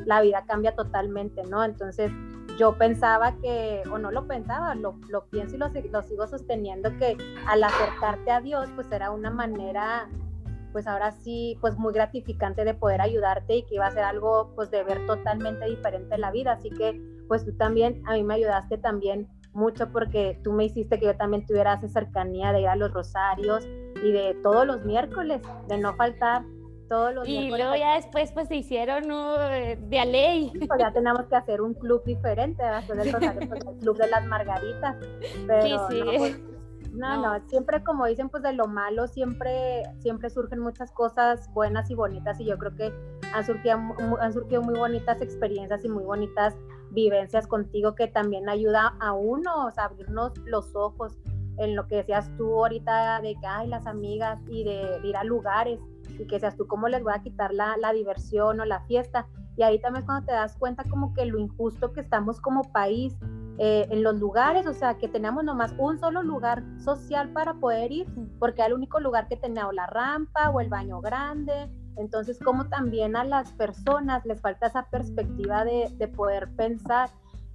la 0.06 0.22
vida 0.22 0.44
cambia 0.48 0.76
totalmente, 0.76 1.44
¿no? 1.44 1.64
Entonces 1.64 2.12
yo 2.62 2.78
pensaba 2.78 3.36
que, 3.42 3.82
o 3.92 3.98
no 3.98 4.12
lo 4.12 4.28
pensaba, 4.28 4.76
lo, 4.76 4.94
lo 5.10 5.26
pienso 5.26 5.56
y 5.56 5.58
lo, 5.58 5.70
lo 5.70 6.04
sigo 6.04 6.28
sosteniendo, 6.28 6.96
que 7.00 7.18
al 7.48 7.64
acercarte 7.64 8.30
a 8.30 8.40
Dios, 8.40 8.70
pues 8.76 8.86
era 8.92 9.10
una 9.10 9.32
manera 9.32 10.08
pues 10.72 10.86
ahora 10.86 11.12
sí, 11.12 11.58
pues 11.60 11.76
muy 11.80 11.92
gratificante 11.92 12.64
de 12.64 12.76
poder 12.76 13.02
ayudarte 13.02 13.56
y 13.56 13.64
que 13.64 13.76
iba 13.76 13.88
a 13.88 13.92
ser 13.92 14.04
algo 14.04 14.54
pues 14.56 14.70
de 14.70 14.84
ver 14.84 15.06
totalmente 15.08 15.66
diferente 15.66 16.14
en 16.14 16.22
la 16.22 16.30
vida. 16.30 16.52
Así 16.54 16.70
que 16.70 17.02
pues 17.28 17.44
tú 17.44 17.52
también, 17.58 18.04
a 18.06 18.14
mí 18.14 18.24
me 18.24 18.36
ayudaste 18.36 18.78
también 18.78 19.28
mucho 19.54 19.92
porque 19.92 20.40
tú 20.44 20.54
me 20.54 20.66
hiciste 20.66 21.00
que 21.00 21.08
yo 21.08 21.18
también 21.18 21.46
tuviera 21.48 21.74
esa 21.74 21.88
cercanía 21.88 22.54
de 22.54 22.62
ir 22.62 22.68
a 22.68 22.76
los 22.76 22.94
rosarios 22.94 23.66
y 24.04 24.12
de 24.12 24.38
todos 24.44 24.68
los 24.68 24.86
miércoles, 24.86 25.42
de 25.68 25.80
no 25.80 25.96
faltar 25.96 26.44
todos 26.92 27.16
los 27.16 27.26
y 27.26 27.48
luego 27.48 27.74
ya 27.78 27.96
después 27.96 28.34
pues 28.34 28.50
se 28.50 28.58
hicieron 28.58 29.08
de 29.08 30.00
a 30.00 30.04
ley. 30.04 30.52
Pues 30.68 30.78
ya 30.78 30.92
tenemos 30.92 31.26
que 31.28 31.38
hacer 31.38 31.62
un 31.62 31.74
club 31.74 32.04
diferente, 32.04 32.62
del 32.62 33.14
rosario, 33.14 33.48
pues, 33.48 33.66
el 33.66 33.78
club 33.78 33.98
de 33.98 34.08
las 34.08 34.26
margaritas. 34.26 34.98
Pero 35.48 35.88
sí, 35.88 35.96
sí. 35.96 36.02
Pues, 36.18 36.42
no, 36.92 37.22
no, 37.22 37.48
siempre 37.48 37.82
como 37.86 38.06
dicen, 38.08 38.28
pues 38.28 38.44
de 38.44 38.52
lo 38.52 38.68
malo 38.68 39.08
siempre, 39.08 39.84
siempre 40.00 40.30
surgen 40.30 40.60
muchas 40.60 40.92
cosas 40.92 41.50
buenas 41.54 41.90
y 41.90 41.96
bonitas 41.96 42.38
y 42.42 42.46
yo 42.46 42.58
creo 42.58 42.76
que 42.76 42.94
han 43.34 43.46
surgido, 43.46 43.80
han 44.20 44.34
surgido 44.34 44.62
muy 44.62 44.78
bonitas 44.78 45.22
experiencias 45.22 45.86
y 45.86 45.88
muy 45.88 46.04
bonitas 46.04 46.54
vivencias 46.90 47.48
contigo 47.48 47.96
que 47.96 48.08
también 48.08 48.50
ayuda 48.50 48.98
a 49.00 49.14
uno, 49.14 49.68
o 49.68 49.72
sea, 49.72 49.86
abrirnos 49.86 50.38
los 50.40 50.76
ojos 50.76 51.18
en 51.58 51.78
lo 51.78 51.88
que 51.88 51.98
decías 51.98 52.30
tú 52.38 52.56
ahorita 52.56 53.22
de 53.22 53.36
que 53.40 53.48
hay 53.48 53.68
las 53.68 53.88
amigas 53.88 54.42
y 54.50 54.66
de, 54.66 55.00
ir 55.04 55.16
a 55.16 55.24
lugares 55.24 55.80
y 56.22 56.28
que 56.28 56.40
seas 56.40 56.56
tú 56.56 56.68
cómo 56.68 56.88
les 56.88 57.04
voy 57.04 57.14
a 57.16 57.22
quitar 57.22 57.54
la, 57.54 57.76
la 57.78 57.94
diversión 57.94 58.60
o 58.60 58.66
la 58.66 58.82
fiesta. 58.82 59.28
Y 59.58 59.64
ahí 59.64 59.80
también 59.80 60.06
cuando 60.06 60.26
te 60.26 60.34
das 60.34 60.56
cuenta 60.56 60.84
como 60.90 61.14
que 61.14 61.26
lo 61.26 61.40
injusto 61.40 61.92
que 61.94 62.02
estamos 62.02 62.40
como 62.40 62.72
país 62.72 63.18
eh, 63.58 63.88
en 63.90 64.02
los 64.02 64.20
lugares, 64.20 64.66
o 64.66 64.74
sea, 64.74 64.98
que 64.98 65.08
tenemos 65.08 65.44
nomás 65.44 65.74
un 65.78 66.00
solo 66.00 66.24
lugar 66.24 66.64
social 66.80 67.30
para 67.34 67.54
poder 67.56 67.92
ir, 67.92 68.08
porque 68.40 68.62
era 68.62 68.68
el 68.68 68.74
único 68.74 69.00
lugar 69.00 69.28
que 69.28 69.38
tenía 69.38 69.68
o 69.68 69.72
la 69.72 69.88
rampa 69.88 70.50
o 70.50 70.62
el 70.62 70.70
baño 70.70 71.02
grande. 71.02 71.70
Entonces, 71.98 72.40
como 72.40 72.70
también 72.70 73.16
a 73.16 73.24
las 73.24 73.52
personas 73.54 74.26
les 74.26 74.42
falta 74.42 74.68
esa 74.68 74.90
perspectiva 74.90 75.66
de, 75.66 75.94
de 75.98 76.08
poder 76.08 76.50
pensar 76.56 77.10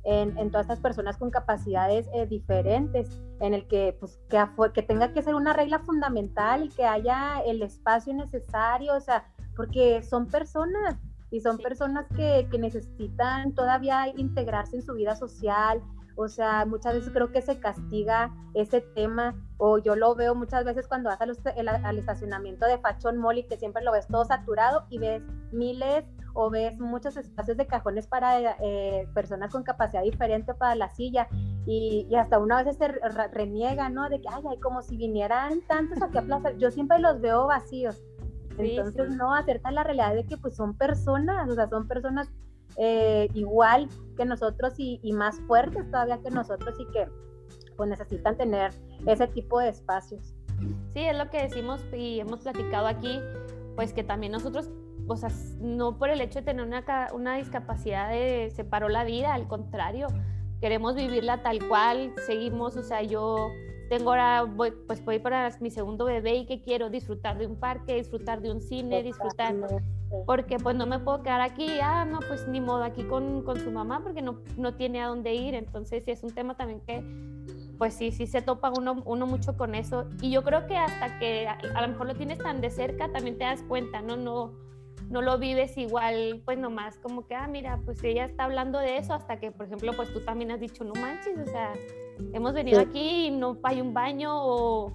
en, 0.06 0.38
en, 0.38 0.50
todas 0.50 0.66
estas 0.66 0.80
personas 0.80 1.16
con 1.16 1.30
capacidades 1.30 2.08
eh, 2.14 2.26
diferentes, 2.26 3.20
en 3.40 3.54
el 3.54 3.66
que, 3.66 3.96
pues, 3.98 4.18
que, 4.28 4.38
que 4.72 4.82
tenga 4.82 5.12
que 5.12 5.22
ser 5.22 5.34
una 5.34 5.52
regla 5.52 5.80
fundamental 5.80 6.64
y 6.64 6.68
que 6.68 6.84
haya 6.84 7.40
el 7.44 7.60
espacio 7.62 8.14
necesario, 8.14 8.94
o 8.94 9.00
sea, 9.00 9.26
porque 9.56 10.02
son 10.02 10.28
personas, 10.28 10.96
y 11.30 11.40
son 11.40 11.58
personas 11.58 12.06
que, 12.14 12.46
que, 12.50 12.58
necesitan 12.58 13.52
todavía 13.52 14.08
integrarse 14.16 14.76
en 14.76 14.82
su 14.82 14.94
vida 14.94 15.16
social, 15.16 15.82
o 16.16 16.28
sea, 16.28 16.64
muchas 16.64 16.94
veces 16.94 17.10
creo 17.12 17.30
que 17.30 17.42
se 17.42 17.60
castiga 17.60 18.32
ese 18.54 18.80
tema, 18.80 19.34
o 19.58 19.78
yo 19.78 19.96
lo 19.96 20.14
veo 20.14 20.34
muchas 20.34 20.64
veces 20.64 20.88
cuando 20.88 21.10
vas 21.10 21.20
al 21.20 21.98
estacionamiento 21.98 22.66
de 22.66 22.78
Fashion 22.78 23.18
Mall 23.18 23.38
y 23.38 23.44
que 23.44 23.56
siempre 23.56 23.84
lo 23.84 23.92
ves 23.92 24.06
todo 24.06 24.24
saturado 24.24 24.86
y 24.90 24.98
ves 24.98 25.22
miles 25.52 26.04
o 26.34 26.50
ves 26.50 26.78
muchos 26.78 27.16
espacios 27.16 27.56
de 27.56 27.66
cajones 27.66 28.06
para 28.06 28.56
eh, 28.60 29.08
personas 29.14 29.50
con 29.50 29.62
capacidad 29.62 30.02
diferente 30.02 30.52
para 30.54 30.74
la 30.74 30.88
silla 30.90 31.28
y, 31.66 32.06
y 32.10 32.14
hasta 32.14 32.38
una 32.38 32.62
vez 32.62 32.76
se 32.76 32.88
reniega, 33.32 33.88
¿no? 33.88 34.08
De 34.08 34.20
que, 34.20 34.28
ay, 34.28 34.42
ay, 34.50 34.60
como 34.60 34.82
si 34.82 34.96
vinieran 34.96 35.62
tantos 35.66 36.02
aquí 36.02 36.18
a 36.18 36.22
plaza, 36.22 36.50
yo 36.52 36.70
siempre 36.70 36.98
los 36.98 37.20
veo 37.20 37.46
vacíos. 37.46 38.02
Entonces, 38.58 39.10
no, 39.10 39.34
acerca 39.34 39.70
la 39.70 39.82
realidad 39.82 40.14
de 40.14 40.24
que 40.24 40.36
pues 40.36 40.56
son 40.56 40.76
personas, 40.76 41.48
o 41.48 41.54
sea, 41.54 41.68
son 41.68 41.86
personas 41.88 42.30
eh, 42.78 43.28
igual 43.34 43.88
que 44.16 44.24
nosotros 44.24 44.74
y, 44.78 45.00
más 45.12 45.40
fuertes 45.46 45.90
todavía 45.90 46.18
que 46.18 46.30
nosotros 46.30 46.74
y 46.78 46.86
que 46.92 47.08
pues 47.76 47.90
necesitan 47.90 48.36
tener 48.36 48.72
ese 49.06 49.26
tipo 49.28 49.60
de 49.60 49.68
espacios. 49.68 50.34
Sí, 50.94 51.00
es 51.00 51.16
lo 51.16 51.30
que 51.30 51.42
decimos 51.42 51.84
y 51.92 52.20
hemos 52.20 52.40
platicado 52.40 52.86
aquí, 52.86 53.20
pues 53.74 53.92
que 53.92 54.02
también 54.02 54.32
nosotros, 54.32 54.70
o 55.06 55.16
sea, 55.16 55.30
no 55.60 55.98
por 55.98 56.08
el 56.08 56.20
hecho 56.22 56.38
de 56.38 56.46
tener 56.46 56.66
una, 56.66 56.84
una 57.12 57.36
discapacidad 57.36 58.10
de, 58.10 58.50
separó 58.54 58.88
la 58.88 59.04
vida, 59.04 59.34
al 59.34 59.46
contrario, 59.46 60.06
queremos 60.60 60.94
vivirla 60.94 61.42
tal 61.42 61.66
cual, 61.68 62.14
seguimos, 62.26 62.76
o 62.76 62.82
sea, 62.82 63.02
yo 63.02 63.50
tengo 63.88 64.10
ahora, 64.10 64.42
voy, 64.42 64.72
pues 64.86 65.04
voy 65.04 65.18
para 65.18 65.50
mi 65.60 65.70
segundo 65.70 66.06
bebé 66.06 66.36
y 66.36 66.46
que 66.46 66.62
quiero 66.62 66.90
disfrutar 66.90 67.38
de 67.38 67.46
un 67.46 67.56
parque, 67.56 67.94
disfrutar 67.94 68.40
de 68.40 68.50
un 68.50 68.60
cine, 68.60 69.02
disfrutar 69.02 69.54
porque 70.24 70.58
pues 70.58 70.76
no 70.76 70.86
me 70.86 70.98
puedo 70.98 71.22
quedar 71.22 71.40
aquí, 71.40 71.68
ah, 71.82 72.04
no, 72.04 72.20
pues 72.20 72.46
ni 72.48 72.60
modo 72.60 72.84
aquí 72.84 73.04
con, 73.04 73.42
con 73.42 73.58
su 73.58 73.70
mamá 73.70 74.00
porque 74.02 74.22
no, 74.22 74.40
no 74.56 74.74
tiene 74.74 75.02
a 75.02 75.08
dónde 75.08 75.34
ir, 75.34 75.54
entonces 75.54 76.04
sí 76.04 76.10
es 76.10 76.22
un 76.22 76.32
tema 76.32 76.56
también 76.56 76.80
que 76.80 77.02
pues 77.78 77.94
sí, 77.94 78.10
sí 78.10 78.26
se 78.26 78.42
topa 78.42 78.72
uno, 78.76 79.02
uno 79.04 79.26
mucho 79.26 79.56
con 79.56 79.74
eso. 79.74 80.06
Y 80.20 80.30
yo 80.30 80.42
creo 80.42 80.66
que 80.66 80.76
hasta 80.76 81.18
que 81.18 81.46
a, 81.46 81.80
lo 81.82 81.88
mejor 81.88 82.06
lo 82.06 82.14
tienes 82.14 82.38
tan 82.38 82.60
de 82.60 82.70
cerca 82.70 83.12
también 83.12 83.38
te 83.38 83.44
das 83.44 83.62
cuenta, 83.62 84.00
¿no? 84.00 84.16
No, 84.16 84.54
no 85.10 85.22
lo 85.22 85.38
vives 85.38 85.76
igual, 85.76 86.42
pues 86.44 86.58
nomás 86.58 86.96
como 86.98 87.26
que, 87.26 87.34
ah, 87.34 87.46
mira, 87.46 87.80
pues 87.84 88.02
ella 88.02 88.24
está 88.24 88.44
hablando 88.44 88.78
de 88.78 88.98
eso 88.98 89.14
hasta 89.14 89.38
que, 89.38 89.52
por 89.52 89.66
ejemplo, 89.66 89.92
pues 89.94 90.12
tú 90.12 90.20
también 90.20 90.50
has 90.50 90.60
dicho, 90.60 90.84
no 90.84 90.94
manches, 90.94 91.38
o 91.38 91.46
sea, 91.46 91.74
hemos 92.32 92.54
venido 92.54 92.80
aquí 92.80 93.26
y 93.26 93.30
no 93.30 93.58
hay 93.62 93.80
un 93.80 93.92
baño 93.92 94.32
o 94.34 94.92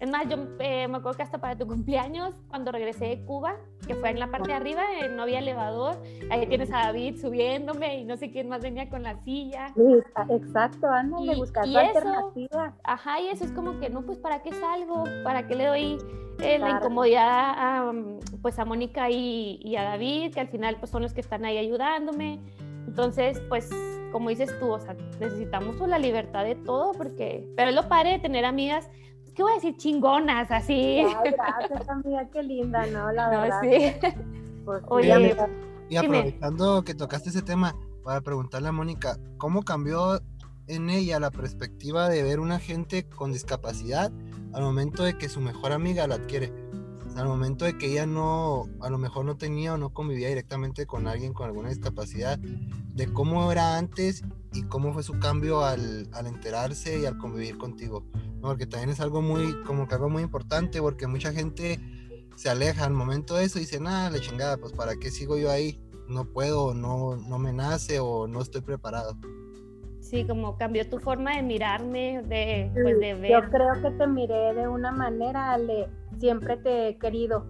es 0.00 0.10
más, 0.10 0.26
yo 0.30 0.38
eh, 0.60 0.88
me 0.88 0.96
acuerdo 0.96 1.18
que 1.18 1.22
hasta 1.22 1.38
para 1.38 1.58
tu 1.58 1.66
cumpleaños, 1.66 2.34
cuando 2.48 2.72
regresé 2.72 3.04
de 3.04 3.24
Cuba, 3.26 3.56
que 3.86 3.94
fue 3.94 4.08
en 4.08 4.18
la 4.18 4.30
parte 4.30 4.48
de 4.48 4.54
arriba, 4.54 4.82
eh, 4.98 5.10
no 5.10 5.24
había 5.24 5.40
elevador, 5.40 6.00
ahí 6.30 6.46
tienes 6.46 6.72
a 6.72 6.86
David 6.86 7.20
subiéndome 7.20 7.98
y 7.98 8.04
no 8.04 8.16
sé 8.16 8.30
quién 8.30 8.48
más 8.48 8.62
venía 8.62 8.88
con 8.88 9.02
la 9.02 9.22
silla. 9.24 9.68
Sí, 9.74 9.82
exacto, 10.30 10.86
ándale, 10.86 11.36
buscando 11.36 11.78
alternativas. 11.78 12.72
Ajá, 12.82 13.20
y 13.20 13.28
eso 13.28 13.44
es 13.44 13.52
como 13.52 13.78
que, 13.78 13.90
no, 13.90 14.00
pues, 14.00 14.16
¿para 14.16 14.42
qué 14.42 14.52
salgo? 14.52 15.04
¿Para 15.22 15.46
qué 15.46 15.54
le 15.54 15.66
doy 15.66 15.98
eh, 16.38 16.58
la 16.58 16.70
incomodidad 16.70 17.54
a, 17.58 17.92
pues, 18.40 18.58
a 18.58 18.64
Mónica 18.64 19.10
y, 19.10 19.60
y, 19.62 19.76
a 19.76 19.82
David, 19.82 20.32
que 20.32 20.40
al 20.40 20.48
final 20.48 20.76
pues, 20.78 20.90
son 20.90 21.02
los 21.02 21.12
que 21.12 21.20
están 21.20 21.44
ahí 21.44 21.58
ayudándome? 21.58 22.40
Entonces, 22.86 23.38
pues, 23.50 23.68
como 24.12 24.30
dices 24.30 24.58
tú, 24.58 24.70
o 24.70 24.80
sea, 24.80 24.96
necesitamos 25.20 25.78
la 25.86 25.98
libertad 25.98 26.44
de 26.44 26.54
todo, 26.54 26.92
porque, 26.92 27.46
pero 27.54 27.68
es 27.68 27.76
lo 27.76 27.86
padre 27.86 28.12
de 28.12 28.18
tener 28.18 28.46
amigas 28.46 28.88
¿qué 29.40 29.44
voy 29.44 29.52
a 29.52 29.54
decir? 29.54 29.76
Chingonas, 29.78 30.50
así. 30.50 30.98
Ay, 30.98 31.32
gracias, 31.32 31.88
amiga, 31.88 32.28
qué 32.30 32.42
linda, 32.42 32.84
¿no? 32.88 33.10
La 33.10 33.30
verdad. 33.30 33.60
Sí. 33.62 33.92
Pues, 34.66 34.82
Oye, 34.88 35.34
y 35.88 35.96
aprovechando 35.96 36.84
que 36.84 36.94
tocaste 36.94 37.30
ese 37.30 37.40
tema, 37.40 37.74
para 38.04 38.20
preguntarle 38.20 38.68
a 38.68 38.72
Mónica, 38.72 39.18
¿cómo 39.38 39.62
cambió 39.62 40.20
en 40.66 40.90
ella 40.90 41.18
la 41.18 41.30
perspectiva 41.30 42.10
de 42.10 42.22
ver 42.22 42.38
una 42.38 42.58
gente 42.58 43.08
con 43.08 43.32
discapacidad 43.32 44.12
al 44.52 44.62
momento 44.62 45.04
de 45.04 45.16
que 45.16 45.30
su 45.30 45.40
mejor 45.40 45.72
amiga 45.72 46.06
la 46.06 46.16
adquiere? 46.16 46.52
al 47.16 47.26
momento 47.26 47.64
de 47.64 47.76
que 47.76 47.90
ella 47.90 48.06
no, 48.06 48.66
a 48.80 48.88
lo 48.88 48.96
mejor 48.96 49.24
no 49.24 49.36
tenía 49.36 49.74
o 49.74 49.78
no 49.78 49.90
convivía 49.90 50.28
directamente 50.28 50.86
con 50.86 51.08
alguien 51.08 51.32
con 51.32 51.46
alguna 51.46 51.70
discapacidad, 51.70 52.38
de 52.38 53.12
cómo 53.12 53.50
era 53.50 53.78
antes 53.78 54.22
y 54.52 54.62
cómo 54.62 54.92
fue 54.92 55.02
su 55.02 55.18
cambio 55.18 55.64
al, 55.64 56.08
al 56.12 56.26
enterarse 56.26 57.00
y 57.00 57.06
al 57.06 57.18
convivir 57.18 57.58
contigo 57.58 58.04
porque 58.40 58.66
también 58.66 58.90
es 58.90 59.00
algo 59.00 59.22
muy, 59.22 59.62
como 59.64 59.86
que 59.86 59.94
algo 59.94 60.08
muy 60.08 60.22
importante, 60.22 60.80
porque 60.80 61.06
mucha 61.06 61.32
gente 61.32 61.78
se 62.36 62.48
aleja 62.48 62.86
al 62.86 62.92
momento 62.92 63.34
de 63.34 63.44
eso 63.44 63.58
y 63.58 63.62
dice, 63.62 63.80
nada, 63.80 64.10
la 64.10 64.20
chingada, 64.20 64.56
pues 64.56 64.72
para 64.72 64.96
qué 64.96 65.10
sigo 65.10 65.36
yo 65.36 65.50
ahí, 65.50 65.78
no 66.08 66.24
puedo, 66.24 66.74
no, 66.74 67.16
no 67.16 67.38
me 67.38 67.52
nace 67.52 68.00
o 68.00 68.26
no 68.26 68.40
estoy 68.40 68.62
preparado. 68.62 69.16
Sí, 70.00 70.24
como 70.26 70.56
cambió 70.56 70.88
tu 70.88 70.98
forma 70.98 71.36
de 71.36 71.42
mirarme, 71.42 72.22
de, 72.22 72.70
pues, 72.82 72.98
de 72.98 73.14
ver. 73.14 73.30
Yo 73.30 73.50
creo 73.50 73.80
que 73.82 73.90
te 73.90 74.06
miré 74.06 74.54
de 74.54 74.66
una 74.66 74.90
manera, 74.90 75.52
Ale, 75.52 75.88
siempre 76.18 76.56
te 76.56 76.88
he 76.88 76.98
querido, 76.98 77.46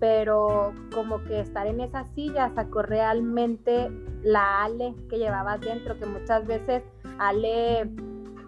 pero 0.00 0.74
como 0.92 1.22
que 1.24 1.40
estar 1.40 1.66
en 1.66 1.80
esa 1.80 2.04
silla 2.14 2.52
sacó 2.54 2.82
realmente 2.82 3.90
la 4.22 4.64
Ale 4.64 4.94
que 5.08 5.18
llevabas 5.18 5.60
dentro, 5.60 5.98
que 5.98 6.06
muchas 6.06 6.46
veces 6.46 6.82
Ale 7.18 7.88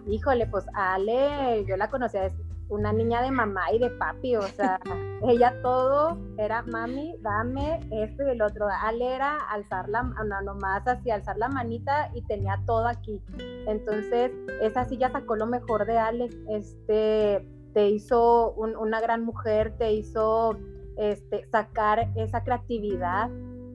híjole, 0.09 0.47
pues 0.47 0.65
Ale, 0.73 1.65
yo 1.67 1.77
la 1.77 1.89
conocía, 1.89 2.25
es 2.25 2.33
una 2.69 2.91
niña 2.91 3.21
de 3.21 3.31
mamá 3.31 3.71
y 3.71 3.79
de 3.79 3.89
papi, 3.91 4.35
o 4.35 4.41
sea, 4.41 4.79
ella 5.27 5.53
todo 5.61 6.17
era 6.37 6.63
mami, 6.63 7.15
dame 7.21 7.79
esto 7.91 8.23
y 8.27 8.31
el 8.31 8.41
otro. 8.41 8.67
Ale 8.67 9.15
era 9.15 9.37
alzar 9.49 9.87
la, 9.89 10.03
no, 10.03 10.41
nomás 10.41 10.85
así, 10.87 11.09
alzar 11.09 11.37
la 11.37 11.47
manita 11.47 12.11
y 12.13 12.21
tenía 12.23 12.61
todo 12.65 12.87
aquí. 12.87 13.21
Entonces, 13.67 14.31
esa 14.61 14.85
sí 14.85 14.97
ya 14.97 15.11
sacó 15.11 15.35
lo 15.35 15.45
mejor 15.45 15.85
de 15.85 15.97
Ale, 15.97 16.29
este, 16.49 17.47
te 17.73 17.89
hizo 17.89 18.53
una 18.53 18.99
gran 19.01 19.23
mujer, 19.23 19.75
te 19.77 19.93
hizo 19.93 20.57
este, 20.97 21.47
sacar 21.51 22.11
esa 22.15 22.43
creatividad, 22.43 23.29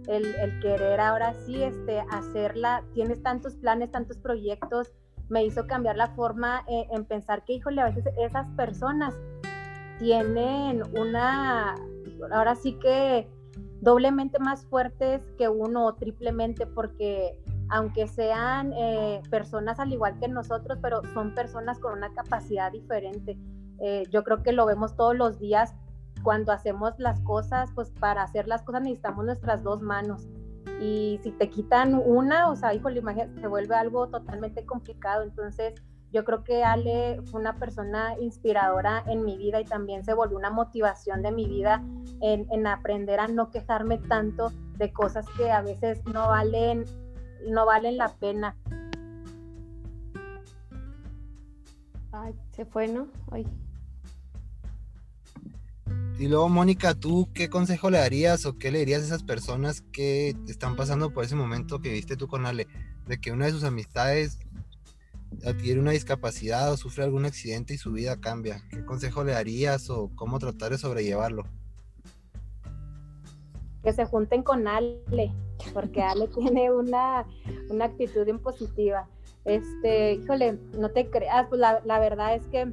el, 0.09 0.27
el, 0.27 0.61
querer 0.61 1.01
ahora 1.01 1.33
sí 1.33 1.62
este, 1.62 2.01
hacerla, 2.11 2.83
tienes 2.93 3.23
tantos 3.23 3.55
planes, 3.55 3.93
tantos 3.93 4.19
proyectos, 4.19 4.93
me 5.33 5.47
hizo 5.47 5.67
cambiar 5.67 5.97
la 5.97 6.09
forma 6.09 6.62
eh, 6.69 6.87
en 6.91 7.07
pensar 7.07 7.43
que, 7.47 7.55
híjole, 7.55 7.81
a 7.81 7.87
veces 7.87 8.05
esas 8.19 8.47
personas 8.51 9.15
tienen 9.99 10.83
una, 10.95 11.75
ahora 12.31 12.55
sí 12.55 12.75
que 12.75 13.27
doblemente 13.81 14.39
más 14.39 14.67
fuertes 14.67 15.23
que 15.39 15.49
uno 15.49 15.87
o 15.87 15.95
triplemente 15.95 16.67
porque 16.67 17.41
aunque 17.71 18.07
sean 18.09 18.75
eh, 18.75 19.23
personas 19.31 19.81
al 19.81 19.95
igual 19.95 20.19
que 20.21 20.29
nosotros, 20.29 20.79
pero 20.83 21.01
son 21.15 21.35
personas 21.35 21.79
con 21.79 21.95
una 21.95 22.12
capacidad 22.12 22.71
diferente. 22.71 23.39
Eh, 23.81 24.03
yo 24.11 24.25
creo 24.25 24.43
que 24.43 24.53
lo 24.53 24.67
vemos 24.67 24.97
todos 24.97 25.17
los 25.17 25.39
días 25.39 25.75
cuando 26.23 26.53
hacemos 26.53 26.93
las 26.99 27.21
cosas, 27.21 27.71
pues 27.75 27.91
para 27.99 28.23
hacer 28.23 28.47
las 28.49 28.62
cosas 28.62 28.83
necesitamos 28.83 29.25
nuestras 29.25 29.62
dos 29.62 29.81
manos 29.81 30.29
y 30.81 31.21
si 31.23 31.31
te 31.33 31.49
quitan 31.49 31.95
una, 31.95 32.50
o 32.50 32.57
sea, 32.57 32.75
híjole, 32.75 33.00
imagínate, 33.00 33.40
se 33.40 33.47
vuelve 33.47 33.75
algo 33.75 34.09
totalmente 34.09 34.64
complicado. 34.64 35.23
Entonces, 35.23 35.75
yo 36.12 36.25
creo 36.25 36.45
que 36.45 36.62
Ale 36.62 37.23
fue 37.25 37.40
una 37.40 37.57
persona 37.59 38.19
inspiradora 38.21 39.02
en 39.07 39.25
mi 39.25 39.38
vida 39.38 39.61
y 39.61 39.64
también 39.64 40.04
se 40.04 40.12
volvió 40.12 40.37
una 40.37 40.50
motivación 40.50 41.23
de 41.23 41.33
mi 41.33 41.47
vida 41.47 41.83
en, 42.21 42.47
en 42.50 42.66
aprender 42.66 43.19
a 43.21 43.28
no 43.28 43.50
quejarme 43.50 43.99
tanto 43.99 44.52
de 44.76 44.92
cosas 44.92 45.26
que 45.37 45.50
a 45.50 45.62
veces 45.62 46.04
no 46.07 46.28
valen, 46.28 46.85
no 47.49 47.64
valen 47.64 47.97
la 47.97 48.09
pena. 48.09 48.57
Ay, 52.12 52.35
se 52.50 52.66
fue, 52.66 52.88
¿no? 52.88 53.09
Ay. 53.31 53.47
Y 56.19 56.28
luego, 56.28 56.49
Mónica, 56.49 56.95
¿tú 56.95 57.28
qué 57.35 57.49
consejo 57.49 57.90
le 57.90 57.99
darías 57.99 58.47
o 58.47 58.57
qué 58.57 58.71
le 58.71 58.81
dirías 58.81 59.02
a 59.02 59.07
esas 59.07 59.23
personas 59.23 59.81
que 59.92 60.37
están 60.47 60.76
pasando 60.76 61.12
por 61.12 61.25
ese 61.25 61.35
momento 61.35 61.81
que 61.81 61.90
viste 61.90 62.16
tú 62.16 62.28
con 62.28 62.47
Ale? 62.47 62.69
De 63.07 63.19
que 63.21 63.33
una 63.33 63.47
de 63.47 63.52
sus 63.52 63.64
amistades 63.64 64.38
adquiere 65.45 65.81
una 65.81 65.90
discapacidad 65.90 66.71
o 66.73 66.76
sufre 66.76 67.04
algún 67.04 67.25
accidente 67.25 67.75
y 67.75 67.78
su 67.78 67.92
vida 67.92 68.21
cambia. 68.21 68.62
¿Qué 68.71 68.85
consejo 68.85 69.25
le 69.25 69.33
darías 69.33 69.90
o 69.90 70.11
cómo 70.14 70.38
tratar 70.38 70.71
de 70.71 70.78
sobrellevarlo? 70.78 71.45
Que 73.83 73.92
se 73.92 74.04
junten 74.04 74.42
con 74.42 74.69
Ale, 74.69 75.33
porque 75.73 76.02
Ale 76.02 76.28
tiene 76.35 76.71
una, 76.71 77.26
una 77.69 77.87
actitud 77.87 78.26
impositiva. 78.28 79.09
Este, 79.45 80.14
híjole, 80.14 80.59
no 80.78 80.90
te 80.90 81.11
creas, 81.11 81.49
pues 81.49 81.61
la, 81.61 81.83
la, 81.85 81.99
verdad 81.99 82.37
es 82.37 82.47
que 82.47 82.73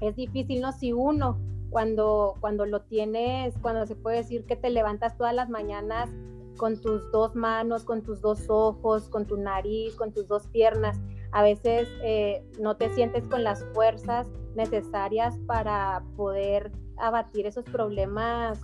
es 0.00 0.16
difícil, 0.16 0.62
¿no? 0.62 0.72
Si 0.72 0.92
uno 0.92 1.38
cuando, 1.72 2.36
cuando 2.40 2.66
lo 2.66 2.82
tienes, 2.82 3.54
cuando 3.60 3.86
se 3.86 3.96
puede 3.96 4.18
decir 4.18 4.44
que 4.44 4.54
te 4.56 4.70
levantas 4.70 5.16
todas 5.16 5.34
las 5.34 5.48
mañanas 5.48 6.10
con 6.58 6.80
tus 6.80 7.10
dos 7.10 7.34
manos, 7.34 7.82
con 7.82 8.02
tus 8.02 8.20
dos 8.20 8.44
ojos, 8.48 9.08
con 9.08 9.26
tu 9.26 9.38
nariz, 9.38 9.96
con 9.96 10.12
tus 10.12 10.28
dos 10.28 10.46
piernas, 10.48 11.00
a 11.32 11.42
veces 11.42 11.88
eh, 12.04 12.46
no 12.60 12.76
te 12.76 12.90
sientes 12.90 13.26
con 13.26 13.42
las 13.42 13.64
fuerzas 13.72 14.28
necesarias 14.54 15.38
para 15.46 16.04
poder 16.14 16.70
abatir 16.98 17.46
esos 17.46 17.64
problemas 17.64 18.60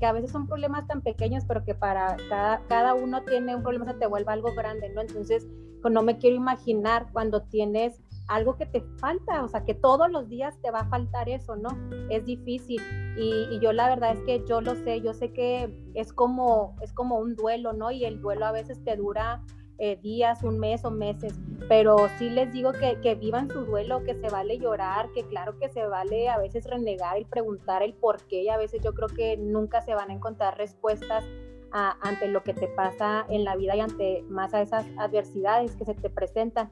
que 0.00 0.06
a 0.06 0.12
veces 0.12 0.30
son 0.30 0.46
problemas 0.46 0.86
tan 0.86 1.02
pequeños, 1.02 1.44
pero 1.46 1.64
que 1.64 1.74
para 1.74 2.16
cada, 2.28 2.60
cada 2.68 2.94
uno 2.94 3.22
tiene 3.22 3.54
un 3.54 3.62
problema, 3.62 3.86
se 3.92 3.98
te 3.98 4.06
vuelve 4.06 4.32
algo 4.32 4.54
grande, 4.54 4.90
¿no? 4.90 5.00
Entonces, 5.00 5.46
no 5.90 6.02
me 6.02 6.18
quiero 6.18 6.36
imaginar 6.36 7.06
cuando 7.12 7.42
tienes 7.42 8.02
algo 8.28 8.56
que 8.56 8.66
te 8.66 8.80
falta, 8.98 9.44
o 9.44 9.48
sea, 9.48 9.64
que 9.64 9.74
todos 9.74 10.10
los 10.10 10.28
días 10.28 10.60
te 10.60 10.70
va 10.70 10.80
a 10.80 10.88
faltar 10.88 11.28
eso, 11.28 11.56
¿no? 11.56 11.68
Es 12.10 12.24
difícil. 12.24 12.80
Y, 13.16 13.58
yo 13.60 13.72
la 13.72 13.88
verdad 13.88 14.12
es 14.12 14.20
que 14.20 14.44
yo 14.46 14.60
lo 14.60 14.74
sé, 14.74 15.00
yo 15.00 15.14
sé 15.14 15.32
que 15.32 15.90
es 15.94 16.12
como, 16.12 16.76
es 16.82 16.92
como 16.92 17.18
un 17.18 17.34
duelo, 17.36 17.72
¿no? 17.72 17.90
Y 17.90 18.04
el 18.04 18.20
duelo 18.20 18.46
a 18.46 18.52
veces 18.52 18.82
te 18.84 18.96
dura 18.96 19.42
eh, 19.78 19.96
días, 20.02 20.42
un 20.42 20.58
mes 20.58 20.84
o 20.84 20.90
meses, 20.90 21.38
pero 21.68 21.96
sí 22.18 22.30
les 22.30 22.52
digo 22.52 22.72
que, 22.72 22.98
que, 23.00 23.14
vivan 23.14 23.50
su 23.50 23.64
duelo, 23.64 24.02
que 24.04 24.14
se 24.14 24.28
vale 24.28 24.58
llorar, 24.58 25.10
que 25.12 25.22
claro 25.24 25.58
que 25.58 25.68
se 25.68 25.86
vale 25.86 26.28
a 26.28 26.38
veces 26.38 26.64
renegar 26.64 27.18
y 27.20 27.24
preguntar 27.24 27.82
el 27.82 27.94
por 27.94 28.22
qué 28.26 28.42
y 28.42 28.48
a 28.48 28.56
veces 28.56 28.80
yo 28.82 28.94
creo 28.94 29.08
que 29.08 29.36
nunca 29.36 29.82
se 29.82 29.94
van 29.94 30.10
a 30.10 30.14
encontrar 30.14 30.56
respuestas 30.56 31.24
ante 31.72 32.28
lo 32.28 32.42
que 32.42 32.54
te 32.54 32.68
pasa 32.68 33.26
en 33.28 33.44
la 33.44 33.56
vida 33.56 33.76
y 33.76 33.80
ante 33.80 34.22
más 34.28 34.54
a 34.54 34.62
esas 34.62 34.86
adversidades 34.96 35.76
que 35.76 35.84
se 35.84 35.94
te 35.94 36.08
presentan, 36.08 36.70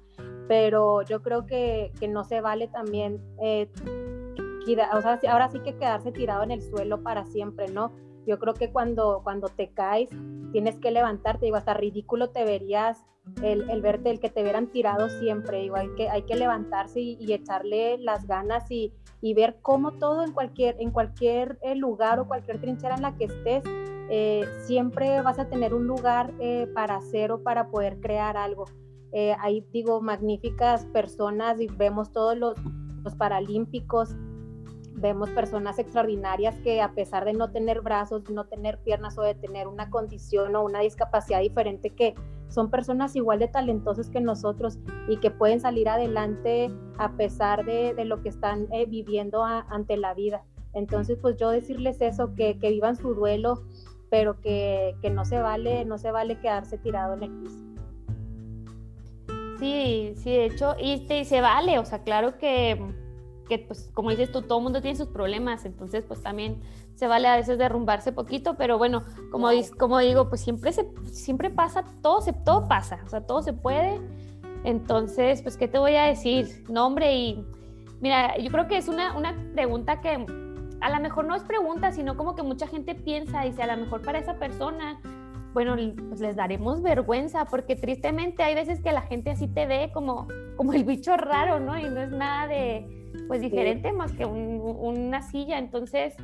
pero 0.48 1.02
yo 1.02 1.22
creo 1.22 1.46
que, 1.46 1.92
que 1.98 2.08
no 2.08 2.24
se 2.24 2.40
vale 2.40 2.68
también, 2.68 3.20
eh, 3.42 3.70
o 4.94 5.02
sea, 5.02 5.20
ahora 5.28 5.50
sí 5.50 5.60
que 5.60 5.76
quedarse 5.76 6.12
tirado 6.12 6.42
en 6.42 6.50
el 6.50 6.62
suelo 6.62 7.02
para 7.02 7.24
siempre, 7.26 7.68
¿no? 7.68 7.92
Yo 8.26 8.38
creo 8.38 8.54
que 8.54 8.72
cuando, 8.72 9.20
cuando 9.22 9.48
te 9.48 9.70
caes, 9.70 10.08
tienes 10.52 10.78
que 10.78 10.90
levantarte, 10.90 11.46
digo, 11.46 11.56
hasta 11.56 11.74
ridículo 11.74 12.30
te 12.30 12.44
verías 12.44 13.04
el, 13.42 13.80
verte, 13.80 14.10
el 14.10 14.20
que 14.20 14.30
te 14.30 14.42
vieran 14.42 14.68
tirado 14.68 15.08
siempre, 15.08 15.60
digo, 15.60 15.76
hay 15.76 15.88
que, 15.96 16.08
hay 16.08 16.22
que 16.22 16.36
levantarse 16.36 17.00
y, 17.00 17.32
echarle 17.32 17.98
las 17.98 18.26
ganas 18.26 18.70
y, 18.70 18.92
y, 19.20 19.34
ver 19.34 19.58
cómo 19.62 19.92
todo 19.92 20.24
en 20.24 20.32
cualquier, 20.32 20.76
en 20.78 20.90
cualquier 20.90 21.58
eh, 21.62 21.74
lugar 21.74 22.20
o 22.20 22.28
cualquier 22.28 22.60
trinchera 22.60 22.94
en 22.94 23.02
la 23.02 23.16
que 23.16 23.24
estés, 23.24 23.64
eh, 24.10 24.44
siempre 24.66 25.22
vas 25.22 25.38
a 25.38 25.48
tener 25.48 25.72
un 25.72 25.86
lugar 25.86 26.32
eh, 26.38 26.68
para 26.74 26.96
hacer 26.96 27.32
o 27.32 27.42
para 27.42 27.68
poder 27.68 28.00
crear 28.00 28.36
algo. 28.36 28.66
Eh, 29.14 29.34
ahí 29.40 29.64
digo, 29.72 30.02
magníficas 30.02 30.84
personas 30.86 31.60
y 31.60 31.68
vemos 31.68 32.12
todos 32.12 32.36
los, 32.36 32.56
los 33.02 33.14
paralímpicos 33.14 34.14
vemos 34.96 35.28
personas 35.30 35.78
extraordinarias 35.78 36.56
que 36.60 36.80
a 36.80 36.94
pesar 36.94 37.24
de 37.24 37.32
no 37.32 37.50
tener 37.50 37.82
brazos, 37.82 38.28
no 38.30 38.46
tener 38.46 38.78
piernas 38.78 39.18
o 39.18 39.22
de 39.22 39.34
tener 39.34 39.66
una 39.68 39.90
condición 39.90 40.54
o 40.56 40.64
una 40.64 40.80
discapacidad 40.80 41.40
diferente, 41.40 41.90
que 41.90 42.14
son 42.48 42.70
personas 42.70 43.16
igual 43.16 43.38
de 43.38 43.48
talentosas 43.48 44.08
que 44.08 44.20
nosotros 44.20 44.78
y 45.08 45.18
que 45.18 45.30
pueden 45.30 45.60
salir 45.60 45.88
adelante 45.88 46.70
a 46.98 47.12
pesar 47.12 47.64
de, 47.64 47.92
de 47.94 48.04
lo 48.04 48.22
que 48.22 48.28
están 48.28 48.68
eh, 48.72 48.86
viviendo 48.86 49.44
ante 49.44 49.96
la 49.96 50.14
vida. 50.14 50.42
Entonces, 50.72 51.18
pues 51.20 51.36
yo 51.36 51.50
decirles 51.50 52.00
eso, 52.00 52.34
que, 52.34 52.58
que 52.58 52.70
vivan 52.70 52.96
su 52.96 53.14
duelo, 53.14 53.62
pero 54.10 54.40
que, 54.40 54.96
que, 55.02 55.10
no 55.10 55.24
se 55.24 55.40
vale, 55.40 55.84
no 55.84 55.98
se 55.98 56.12
vale 56.12 56.38
quedarse 56.38 56.78
tirado 56.78 57.14
en 57.14 57.24
el 57.24 57.30
piso. 57.42 57.73
Sí, 59.58 60.14
sí, 60.16 60.30
de 60.30 60.46
hecho, 60.46 60.74
y, 60.80 61.06
y 61.12 61.24
se 61.24 61.40
vale, 61.40 61.78
o 61.78 61.84
sea, 61.84 62.02
claro 62.02 62.38
que 62.38 62.78
que 63.48 63.58
pues 63.58 63.90
como 63.94 64.10
dices 64.10 64.32
tú, 64.32 64.42
todo 64.42 64.58
el 64.58 64.64
mundo 64.64 64.80
tiene 64.80 64.96
sus 64.96 65.08
problemas, 65.08 65.64
entonces 65.64 66.04
pues 66.06 66.22
también 66.22 66.60
se 66.94 67.06
vale 67.06 67.28
a 67.28 67.36
veces 67.36 67.58
derrumbarse 67.58 68.12
poquito, 68.12 68.56
pero 68.56 68.78
bueno, 68.78 69.04
como, 69.30 69.48
como 69.78 69.98
digo, 69.98 70.28
pues 70.28 70.40
siempre, 70.40 70.72
se, 70.72 70.88
siempre 71.10 71.50
pasa, 71.50 71.84
todo, 72.02 72.20
se, 72.20 72.32
todo 72.32 72.68
pasa, 72.68 73.00
o 73.04 73.08
sea, 73.08 73.26
todo 73.26 73.42
se 73.42 73.52
puede, 73.52 74.00
entonces 74.64 75.42
pues 75.42 75.56
qué 75.56 75.68
te 75.68 75.78
voy 75.78 75.96
a 75.96 76.04
decir, 76.04 76.64
no 76.68 76.86
hombre, 76.86 77.14
y 77.16 77.44
mira, 78.00 78.38
yo 78.38 78.50
creo 78.50 78.68
que 78.68 78.76
es 78.76 78.88
una, 78.88 79.16
una 79.16 79.36
pregunta 79.54 80.00
que 80.00 80.26
a 80.80 80.90
lo 80.90 81.00
mejor 81.00 81.24
no 81.24 81.34
es 81.34 81.42
pregunta, 81.42 81.92
sino 81.92 82.16
como 82.16 82.34
que 82.34 82.42
mucha 82.42 82.66
gente 82.66 82.94
piensa, 82.94 83.42
dice, 83.42 83.62
a 83.62 83.74
lo 83.74 83.82
mejor 83.82 84.02
para 84.02 84.18
esa 84.18 84.34
persona, 84.38 85.00
bueno, 85.54 85.76
pues 86.08 86.20
les 86.20 86.34
daremos 86.34 86.82
vergüenza, 86.82 87.44
porque 87.44 87.76
tristemente 87.76 88.42
hay 88.42 88.56
veces 88.56 88.80
que 88.80 88.90
la 88.90 89.02
gente 89.02 89.30
así 89.30 89.46
te 89.46 89.66
ve 89.66 89.90
como, 89.94 90.26
como 90.56 90.72
el 90.72 90.82
bicho 90.84 91.16
raro, 91.16 91.60
¿no? 91.60 91.78
Y 91.78 91.84
no 91.84 92.02
es 92.02 92.10
nada 92.10 92.48
de 92.48 92.84
pues 93.28 93.40
diferente 93.40 93.92
más 93.92 94.10
que 94.12 94.26
una 94.26 95.22
silla. 95.22 95.58
Entonces, 95.58 96.14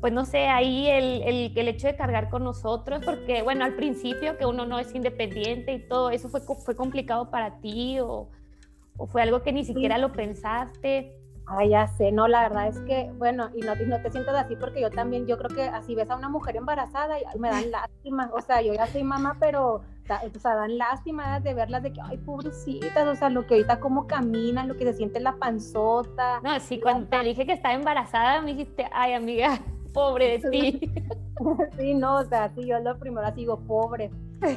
pues 0.00 0.12
no 0.12 0.24
sé, 0.24 0.46
ahí 0.46 0.86
el, 0.86 1.22
el, 1.22 1.52
el, 1.58 1.68
hecho 1.68 1.88
de 1.88 1.96
cargar 1.96 2.30
con 2.30 2.44
nosotros, 2.44 3.04
porque 3.04 3.42
bueno, 3.42 3.64
al 3.64 3.74
principio 3.74 4.38
que 4.38 4.46
uno 4.46 4.64
no 4.64 4.78
es 4.78 4.94
independiente 4.94 5.74
y 5.74 5.88
todo, 5.88 6.10
¿eso 6.10 6.28
fue, 6.28 6.40
fue 6.40 6.76
complicado 6.76 7.28
para 7.28 7.60
ti 7.60 7.98
o, 7.98 8.28
o 8.96 9.06
fue 9.08 9.20
algo 9.20 9.42
que 9.42 9.52
ni 9.52 9.64
siquiera 9.64 9.98
lo 9.98 10.12
pensaste? 10.12 11.19
Ay, 11.52 11.70
ya 11.70 11.88
sé, 11.88 12.12
no, 12.12 12.28
la 12.28 12.42
verdad 12.42 12.68
es 12.68 12.78
que, 12.80 13.10
bueno, 13.18 13.50
y 13.56 13.60
no, 13.60 13.74
y 13.74 13.84
no 13.84 14.00
te 14.00 14.12
sientas 14.12 14.36
así 14.36 14.54
porque 14.54 14.80
yo 14.80 14.88
también, 14.88 15.26
yo 15.26 15.36
creo 15.36 15.50
que 15.50 15.62
así 15.62 15.96
ves 15.96 16.08
a 16.08 16.14
una 16.14 16.28
mujer 16.28 16.54
embarazada 16.54 17.18
y 17.18 17.38
me 17.40 17.50
dan 17.50 17.72
lástima, 17.72 18.30
o 18.32 18.40
sea, 18.40 18.62
yo 18.62 18.72
ya 18.72 18.86
soy 18.86 19.02
mamá, 19.02 19.36
pero, 19.40 19.74
o 19.74 20.38
sea, 20.38 20.54
dan 20.54 20.78
lástima 20.78 21.40
de 21.40 21.52
verlas 21.54 21.82
de 21.82 21.92
que, 21.92 22.00
ay, 22.04 22.18
pobrecitas, 22.18 23.04
o 23.04 23.16
sea, 23.16 23.30
lo 23.30 23.48
que 23.48 23.54
ahorita 23.54 23.80
cómo 23.80 24.06
caminan, 24.06 24.68
lo 24.68 24.76
que 24.76 24.84
se 24.84 24.94
siente 24.94 25.18
la 25.18 25.32
panzota. 25.32 26.40
No, 26.44 26.60
sí, 26.60 26.78
cuando 26.78 27.08
te 27.08 27.18
dije 27.24 27.44
que 27.44 27.54
estaba 27.54 27.74
embarazada, 27.74 28.40
me 28.42 28.52
dijiste, 28.52 28.86
ay, 28.92 29.14
amiga, 29.14 29.58
pobre 29.92 30.38
de 30.38 30.50
ti. 30.50 30.92
sí, 31.78 31.94
no, 31.94 32.18
o 32.18 32.24
sea, 32.26 32.48
sí, 32.54 32.64
yo 32.64 32.78
lo 32.78 32.96
primero 32.96 33.26
así 33.26 33.40
digo, 33.40 33.58
pobre, 33.66 34.10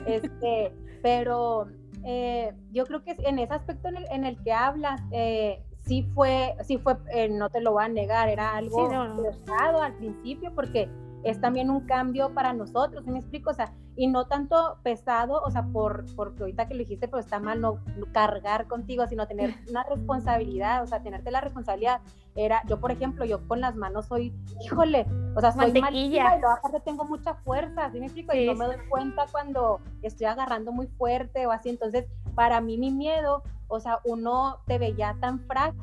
este, 0.05 0.71
pero... 1.01 1.67
Eh, 2.05 2.53
yo 2.73 2.85
creo 2.85 3.01
que 3.01 3.15
en 3.19 3.39
ese 3.39 3.53
aspecto 3.53 3.87
en 3.87 3.95
el, 3.95 4.05
en 4.11 4.25
el 4.25 4.43
que 4.43 4.51
hablas, 4.51 5.01
eh, 5.11 5.63
sí 5.85 6.09
fue, 6.13 6.55
sí 6.63 6.77
fue, 6.77 6.97
eh, 7.13 7.29
no 7.29 7.49
te 7.49 7.61
lo 7.61 7.73
voy 7.73 7.83
a 7.83 7.87
negar, 7.89 8.29
era 8.29 8.55
algo 8.55 8.87
sí, 8.87 8.95
no, 8.95 9.81
al 9.81 9.95
principio 9.95 10.53
porque 10.55 10.89
es 11.23 11.39
también 11.39 11.69
un 11.69 11.81
cambio 11.81 12.33
para 12.33 12.53
nosotros, 12.53 13.05
¿me 13.05 13.19
explico? 13.19 13.51
O 13.51 13.53
sea, 13.53 13.71
y 13.95 14.07
no 14.07 14.25
tanto 14.25 14.77
pesado, 14.83 15.41
o 15.41 15.51
sea, 15.51 15.63
por, 15.63 16.05
porque 16.15 16.41
ahorita 16.41 16.67
que 16.67 16.73
lo 16.73 16.79
dijiste, 16.79 17.07
pero 17.07 17.19
está 17.19 17.39
mal 17.39 17.61
no 17.61 17.79
cargar 18.11 18.67
contigo, 18.67 19.05
sino 19.07 19.27
tener 19.27 19.55
una 19.69 19.83
responsabilidad, 19.83 20.83
o 20.83 20.87
sea, 20.87 21.01
tenerte 21.01 21.31
la 21.31 21.41
responsabilidad. 21.41 22.01
Era, 22.35 22.63
yo 22.67 22.79
por 22.79 22.91
ejemplo, 22.91 23.25
yo 23.25 23.47
con 23.47 23.61
las 23.61 23.75
manos 23.75 24.07
soy, 24.07 24.33
híjole, 24.63 25.05
o 25.35 25.41
sea, 25.41 25.51
soy 25.51 25.79
malilla 25.79 26.35
y 26.35 26.39
luego 26.39 26.55
aparte 26.55 26.79
tengo 26.81 27.05
mucha 27.05 27.35
fuerza, 27.35 27.91
¿sí 27.91 27.99
me 27.99 28.07
explico? 28.07 28.33
Sí. 28.33 28.39
Y 28.39 28.47
no 28.47 28.55
me 28.55 28.65
doy 28.65 28.77
cuenta 28.89 29.25
cuando 29.31 29.79
estoy 30.01 30.25
agarrando 30.25 30.71
muy 30.71 30.87
fuerte 30.87 31.45
o 31.45 31.51
así, 31.51 31.69
entonces, 31.69 32.05
para 32.35 32.59
mí 32.61 32.77
mi 32.77 32.91
miedo, 32.91 33.43
o 33.67 33.79
sea, 33.79 33.99
uno 34.03 34.59
te 34.65 34.79
veía 34.79 35.15
tan 35.19 35.39
frágil 35.41 35.79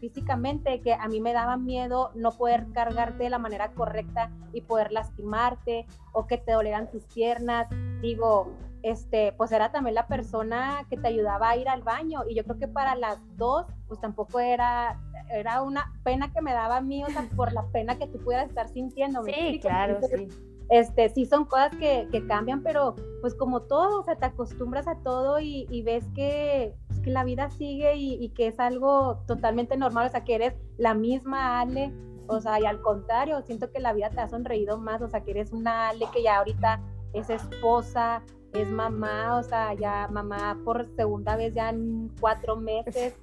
físicamente 0.00 0.80
que 0.80 0.94
a 0.94 1.08
mí 1.08 1.20
me 1.20 1.32
daba 1.32 1.56
miedo 1.56 2.10
no 2.14 2.32
poder 2.32 2.66
cargarte 2.72 3.24
de 3.24 3.30
la 3.30 3.38
manera 3.38 3.72
correcta 3.72 4.30
y 4.52 4.60
poder 4.60 4.92
lastimarte 4.92 5.86
o 6.12 6.26
que 6.26 6.38
te 6.38 6.52
dolieran 6.52 6.90
tus 6.90 7.04
piernas. 7.04 7.68
Digo, 8.02 8.52
este, 8.82 9.32
pues 9.32 9.52
era 9.52 9.72
también 9.72 9.94
la 9.94 10.06
persona 10.06 10.86
que 10.88 10.96
te 10.96 11.08
ayudaba 11.08 11.50
a 11.50 11.56
ir 11.56 11.68
al 11.68 11.82
baño 11.82 12.20
y 12.28 12.34
yo 12.34 12.44
creo 12.44 12.58
que 12.58 12.68
para 12.68 12.94
las 12.94 13.18
dos, 13.36 13.66
pues 13.88 14.00
tampoco 14.00 14.40
era, 14.40 15.00
era 15.30 15.62
una 15.62 15.92
pena 16.04 16.32
que 16.32 16.40
me 16.40 16.52
daba 16.52 16.78
a 16.78 16.80
mí, 16.80 17.02
o 17.04 17.08
sea, 17.08 17.28
por 17.36 17.52
la 17.52 17.66
pena 17.72 17.98
que 17.98 18.06
tú 18.06 18.18
pudieras 18.18 18.48
estar 18.48 18.68
sintiendo. 18.68 19.24
Sí, 19.24 19.58
claro, 19.60 20.00
sí 20.02 20.28
este, 20.68 21.08
sí 21.10 21.26
son 21.26 21.44
cosas 21.44 21.70
que, 21.76 22.08
que, 22.10 22.26
cambian, 22.26 22.62
pero 22.62 22.94
pues 23.20 23.34
como 23.34 23.62
todo, 23.62 24.00
o 24.00 24.02
sea, 24.02 24.16
te 24.16 24.26
acostumbras 24.26 24.88
a 24.88 24.96
todo 25.02 25.38
y, 25.38 25.66
y 25.70 25.82
ves 25.82 26.04
que, 26.14 26.74
que 27.06 27.12
la 27.12 27.22
vida 27.22 27.50
sigue 27.50 27.94
y, 27.94 28.14
y, 28.14 28.30
que 28.30 28.48
es 28.48 28.58
algo 28.58 29.22
totalmente 29.28 29.76
normal, 29.76 30.08
o 30.08 30.10
sea, 30.10 30.24
que 30.24 30.34
eres 30.34 30.54
la 30.76 30.92
misma 30.92 31.60
Ale, 31.60 31.92
o 32.26 32.40
sea, 32.40 32.60
y 32.60 32.66
al 32.66 32.82
contrario, 32.82 33.40
siento 33.42 33.70
que 33.70 33.78
la 33.78 33.92
vida 33.92 34.10
te 34.10 34.20
ha 34.20 34.26
sonreído 34.26 34.76
más, 34.76 35.00
o 35.02 35.08
sea, 35.08 35.22
que 35.22 35.30
eres 35.30 35.52
una 35.52 35.90
Ale 35.90 36.06
que 36.12 36.24
ya 36.24 36.38
ahorita 36.38 36.80
es 37.12 37.30
esposa, 37.30 38.24
es 38.54 38.68
mamá, 38.72 39.38
o 39.38 39.44
sea, 39.44 39.72
ya 39.74 40.08
mamá 40.08 40.58
por 40.64 40.88
segunda 40.96 41.36
vez 41.36 41.54
ya 41.54 41.70
en 41.70 42.10
cuatro 42.20 42.56
meses. 42.56 43.14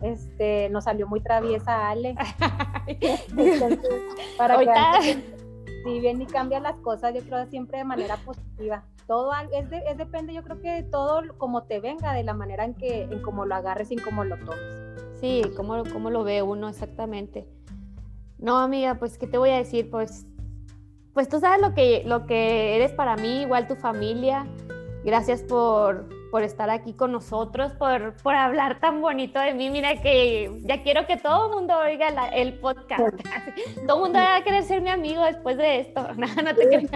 Este, 0.00 0.70
nos 0.70 0.84
salió 0.84 1.06
muy 1.06 1.20
traviesa 1.20 1.90
Ale. 1.90 2.14
Entonces, 2.86 3.78
para 4.38 4.58
que 4.58 5.22
si 5.84 6.00
bien 6.00 6.22
y 6.22 6.26
cambia 6.26 6.58
las 6.58 6.78
cosas, 6.80 7.14
yo 7.14 7.20
creo 7.20 7.44
siempre 7.46 7.78
de 7.78 7.84
manera 7.84 8.16
positiva. 8.16 8.82
Todo 9.06 9.32
es, 9.52 9.66
es 9.70 9.96
depende, 9.96 10.34
yo 10.34 10.42
creo 10.42 10.60
que 10.60 10.82
todo 10.82 11.22
como 11.38 11.62
te 11.64 11.80
venga, 11.80 12.12
de 12.12 12.24
la 12.24 12.34
manera 12.34 12.64
en 12.64 12.74
que, 12.74 13.04
en 13.04 13.22
cómo 13.22 13.46
lo 13.46 13.54
agarres 13.54 13.90
y 13.90 13.94
en 13.94 14.00
cómo 14.00 14.24
lo 14.24 14.36
tomes. 14.38 14.86
Sí, 15.20 15.42
cómo, 15.56 15.82
cómo 15.92 16.10
lo 16.10 16.24
ve 16.24 16.42
uno 16.42 16.68
exactamente. 16.68 17.46
No, 18.38 18.58
amiga, 18.58 18.96
pues, 18.96 19.16
¿qué 19.16 19.26
te 19.26 19.38
voy 19.38 19.50
a 19.50 19.56
decir? 19.56 19.90
Pues, 19.90 20.26
pues 21.14 21.28
tú 21.28 21.40
sabes 21.40 21.60
lo 21.60 21.72
que, 21.74 22.02
lo 22.04 22.26
que 22.26 22.76
eres 22.76 22.92
para 22.92 23.16
mí, 23.16 23.42
igual 23.42 23.66
tu 23.66 23.76
familia. 23.76 24.46
Gracias 25.04 25.42
por, 25.42 26.08
por 26.30 26.42
estar 26.42 26.70
aquí 26.70 26.92
con 26.92 27.12
nosotros, 27.12 27.72
por, 27.72 28.14
por 28.22 28.34
hablar 28.34 28.80
tan 28.80 29.00
bonito 29.00 29.38
de 29.40 29.54
mí. 29.54 29.70
Mira 29.70 30.00
que 30.00 30.60
ya 30.62 30.82
quiero 30.82 31.06
que 31.06 31.16
todo 31.16 31.46
el 31.46 31.54
mundo 31.54 31.78
oiga 31.78 32.08
el 32.28 32.54
podcast. 32.54 33.16
todo 33.86 33.96
el 33.96 34.02
mundo 34.02 34.18
va 34.18 34.36
a 34.36 34.44
querer 34.44 34.62
ser 34.64 34.82
mi 34.82 34.90
amigo 34.90 35.22
después 35.24 35.56
de 35.56 35.80
esto. 35.80 36.06
No, 36.16 36.26
no 36.26 36.54
te 36.54 36.66
creas. 36.66 36.90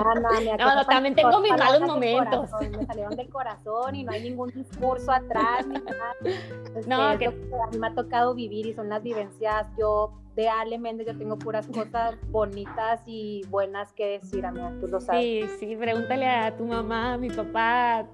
No, 0.59 0.75
no, 0.75 0.87
también 0.87 1.15
tengo 1.15 1.41
mis 1.41 1.53
malos 1.53 1.83
momentos. 1.83 2.51
me 2.61 2.87
salieron 2.87 3.15
del 3.17 3.29
corazón 3.29 3.95
y 3.95 4.03
no 4.03 4.13
hay 4.13 4.23
ningún 4.23 4.49
discurso 4.51 5.13
atrás. 5.13 5.67
Ni 5.67 5.75
nada. 5.75 6.15
no, 6.87 7.13
este, 7.13 7.19
que... 7.19 7.27
a 7.27 7.67
mí 7.71 7.79
me 7.79 7.89
ha 7.89 7.95
tocado 7.95 8.35
vivir 8.35 8.67
y 8.67 8.75
son 8.75 8.89
las 8.89 9.03
vivencias. 9.03 9.67
Yo 9.79 10.13
de 10.41 10.49
Ale 10.49 10.79
Méndez 10.79 11.07
yo 11.07 11.17
tengo 11.19 11.39
puras 11.39 11.67
cosas 11.67 12.17
bonitas 12.31 13.03
y 13.05 13.43
buenas 13.51 13.93
que 13.93 14.19
decir, 14.19 14.47
amiga, 14.47 14.73
tú 14.81 14.89
lo 14.89 14.99
sabes. 14.99 15.23
Sí, 15.23 15.47
sí, 15.59 15.77
pregúntale 15.77 16.27
a 16.27 16.57
tu 16.57 16.65
mamá, 16.65 17.15
a 17.15 17.19
mi 17.19 17.29
papá. 17.29 18.07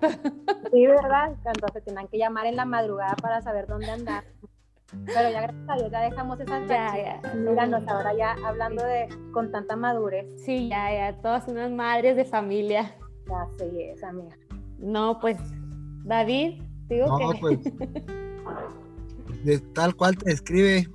Sí, 0.72 0.86
¿verdad? 0.86 1.36
Entonces 1.44 1.84
tenían 1.84 2.08
que 2.08 2.18
llamar 2.18 2.46
en 2.46 2.56
la 2.56 2.64
madrugada 2.64 3.14
para 3.14 3.40
saber 3.42 3.68
dónde 3.68 3.90
andar. 3.90 4.24
Pero 5.04 5.30
ya 5.30 5.40
gracias 5.42 5.68
a 5.68 5.76
Dios 5.76 5.92
ya 5.92 6.00
dejamos 6.00 6.40
esas 6.40 6.68
ya, 6.68 7.20
ya. 7.22 7.34
Míranos 7.34 7.86
ahora 7.86 8.12
ya 8.14 8.34
hablando 8.44 8.84
de 8.84 9.08
con 9.32 9.52
tanta 9.52 9.76
madurez. 9.76 10.26
Sí, 10.44 10.68
ya, 10.68 10.92
ya, 10.92 11.20
todas 11.22 11.46
unas 11.46 11.70
madres 11.70 12.16
de 12.16 12.24
familia. 12.24 12.96
Ya 13.28 13.46
sí 13.56 13.82
es, 13.82 14.02
amiga. 14.02 14.36
No, 14.78 15.20
pues, 15.20 15.38
David, 16.04 16.60
digo 16.88 17.06
no, 17.06 17.30
que... 17.30 17.38
pues, 17.38 17.58
de 19.44 19.60
tal 19.74 19.94
cual 19.94 20.18
te 20.18 20.32
escribe, 20.32 20.88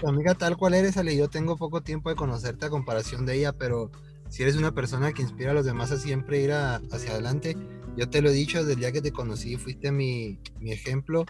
tu 0.00 0.08
amiga 0.08 0.34
tal 0.34 0.56
cual 0.56 0.74
eres, 0.74 0.96
Ale, 0.96 1.16
yo 1.16 1.28
tengo 1.28 1.56
poco 1.56 1.82
tiempo 1.82 2.10
de 2.10 2.16
conocerte 2.16 2.66
a 2.66 2.70
comparación 2.70 3.26
de 3.26 3.36
ella, 3.36 3.52
pero 3.52 3.90
si 4.28 4.42
eres 4.42 4.56
una 4.56 4.72
persona 4.72 5.12
que 5.12 5.22
inspira 5.22 5.50
a 5.50 5.54
los 5.54 5.64
demás 5.64 5.90
a 5.90 5.98
siempre 5.98 6.40
ir 6.40 6.52
hacia 6.52 7.12
adelante, 7.12 7.56
yo 7.96 8.08
te 8.08 8.22
lo 8.22 8.30
he 8.30 8.32
dicho 8.32 8.58
desde 8.58 8.72
el 8.72 8.78
día 8.78 8.92
que 8.92 9.02
te 9.02 9.12
conocí, 9.12 9.56
fuiste 9.56 9.92
mi, 9.92 10.38
mi 10.60 10.72
ejemplo. 10.72 11.26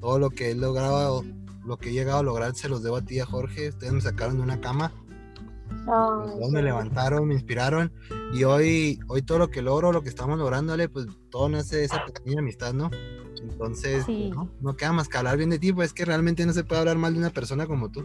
Todo 0.00 0.18
lo 0.18 0.30
que 0.30 0.50
he 0.50 0.54
logrado, 0.54 1.24
lo 1.64 1.76
que 1.76 1.90
he 1.90 1.92
llegado 1.92 2.18
a 2.18 2.22
lograr, 2.22 2.54
se 2.54 2.68
los 2.68 2.82
debo 2.82 2.96
a 2.96 3.02
ti, 3.02 3.20
a 3.20 3.26
Jorge. 3.26 3.68
Ustedes 3.68 3.92
me 3.92 4.00
sacaron 4.00 4.36
de 4.36 4.42
una 4.42 4.60
cama. 4.60 4.92
me 6.50 6.62
levantaron, 6.62 7.28
me 7.28 7.34
inspiraron. 7.34 7.92
Y 8.32 8.44
hoy, 8.44 8.98
hoy 9.08 9.22
todo 9.22 9.38
lo 9.38 9.48
que 9.48 9.62
logro, 9.62 9.92
lo 9.92 10.02
que 10.02 10.08
estamos 10.08 10.38
lográndole, 10.38 10.88
pues 10.88 11.06
todo 11.30 11.48
nace 11.48 11.76
de 11.76 11.84
esa 11.84 12.04
pequeña 12.04 12.40
amistad, 12.40 12.72
¿no? 12.72 12.90
Entonces, 13.50 14.06
no, 14.08 14.76
queda 14.76 14.92
más 14.92 15.08
que 15.08 15.18
hablar 15.18 15.36
bien 15.36 15.50
de 15.50 15.58
ti, 15.58 15.72
pues 15.72 15.88
es 15.88 15.94
que 15.94 16.04
realmente 16.04 16.44
no 16.46 16.52
se 16.52 16.64
puede 16.64 16.80
hablar 16.80 16.98
mal 16.98 17.12
de 17.12 17.20
una 17.20 17.30
persona 17.30 17.66
como 17.66 17.90
tú. 17.90 18.04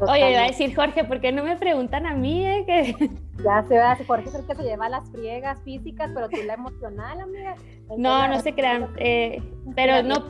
Oye, 0.00 0.30
iba 0.30 0.40
a 0.40 0.46
decir 0.46 0.74
Jorge, 0.74 1.04
¿por 1.04 1.20
qué 1.20 1.32
no 1.32 1.42
me 1.42 1.56
preguntan 1.56 2.06
a 2.06 2.14
mí? 2.14 2.44
Eh? 2.46 2.64
Que... 2.66 3.10
Ya 3.42 3.64
se 3.66 3.78
va, 3.78 3.96
Jorge 4.06 4.28
es 4.28 4.34
el 4.34 4.46
que 4.46 4.54
se 4.54 4.62
lleva 4.62 4.88
las 4.88 5.10
friegas 5.10 5.58
físicas, 5.64 6.10
pero 6.14 6.28
tú 6.28 6.36
la 6.44 6.54
emocional, 6.54 7.20
amiga. 7.20 7.56
no, 7.96 8.28
no 8.28 8.40
se 8.40 8.54
crean, 8.54 8.90
eh, 8.96 9.42
pero 9.74 10.02
no, 10.02 10.22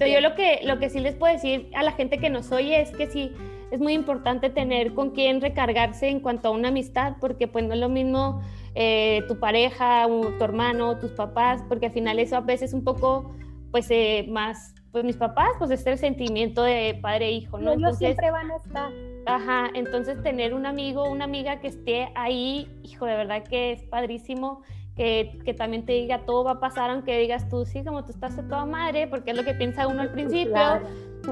yo 0.00 0.20
lo 0.20 0.34
que, 0.34 0.60
lo 0.64 0.78
que 0.78 0.88
sí 0.88 1.00
les 1.00 1.14
puedo 1.16 1.32
decir 1.32 1.70
a 1.74 1.82
la 1.82 1.92
gente 1.92 2.18
que 2.18 2.30
nos 2.30 2.52
oye 2.52 2.80
es 2.80 2.90
que 2.90 3.08
sí, 3.08 3.32
es 3.70 3.80
muy 3.80 3.92
importante 3.92 4.50
tener 4.50 4.94
con 4.94 5.10
quién 5.10 5.40
recargarse 5.40 6.08
en 6.08 6.20
cuanto 6.20 6.48
a 6.48 6.50
una 6.52 6.68
amistad, 6.68 7.14
porque 7.20 7.48
pues 7.48 7.64
no 7.64 7.74
es 7.74 7.80
lo 7.80 7.88
mismo 7.88 8.40
eh, 8.74 9.22
tu 9.26 9.38
pareja, 9.38 10.06
tu 10.06 10.44
hermano, 10.44 10.98
tus 10.98 11.10
papás, 11.12 11.62
porque 11.68 11.86
al 11.86 11.92
final 11.92 12.18
eso 12.18 12.36
a 12.36 12.40
veces 12.40 12.72
un 12.72 12.84
poco 12.84 13.34
pues 13.74 13.90
eh, 13.90 14.24
más, 14.28 14.72
pues 14.92 15.02
mis 15.02 15.16
papás, 15.16 15.48
pues 15.58 15.68
es 15.72 15.84
el 15.88 15.98
sentimiento 15.98 16.62
de 16.62 16.96
padre 17.02 17.26
e 17.26 17.32
hijo, 17.32 17.58
¿no? 17.58 17.72
Ellos 17.72 17.98
siempre 17.98 18.30
van 18.30 18.52
a 18.52 18.56
estar. 18.58 18.92
Ajá, 19.26 19.68
entonces 19.74 20.22
tener 20.22 20.54
un 20.54 20.64
amigo, 20.64 21.10
una 21.10 21.24
amiga 21.24 21.58
que 21.58 21.66
esté 21.66 22.12
ahí, 22.14 22.70
hijo, 22.84 23.04
de 23.04 23.16
verdad 23.16 23.42
que 23.42 23.72
es 23.72 23.82
padrísimo. 23.82 24.62
Que, 24.94 25.40
que, 25.44 25.54
también 25.54 25.84
te 25.84 25.92
diga 25.92 26.24
todo 26.24 26.44
va 26.44 26.52
a 26.52 26.60
pasar, 26.60 26.88
aunque 26.88 27.18
digas 27.18 27.48
tú, 27.48 27.64
sí, 27.66 27.82
como 27.82 28.04
tú 28.04 28.12
estás 28.12 28.36
de 28.36 28.44
toda 28.44 28.64
madre, 28.64 29.08
porque 29.08 29.32
es 29.32 29.36
lo 29.36 29.42
que 29.42 29.54
piensa 29.54 29.88
uno 29.88 30.02
al 30.02 30.12
principio, 30.12 30.54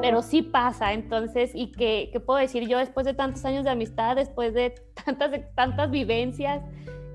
pero 0.00 0.20
sí 0.22 0.42
pasa. 0.42 0.92
Entonces, 0.94 1.52
¿y 1.54 1.70
qué, 1.70 2.10
qué, 2.12 2.18
puedo 2.18 2.40
decir 2.40 2.66
yo 2.66 2.78
después 2.78 3.06
de 3.06 3.14
tantos 3.14 3.44
años 3.44 3.62
de 3.62 3.70
amistad, 3.70 4.16
después 4.16 4.52
de 4.52 4.74
tantas, 5.04 5.30
tantas 5.54 5.92
vivencias? 5.92 6.60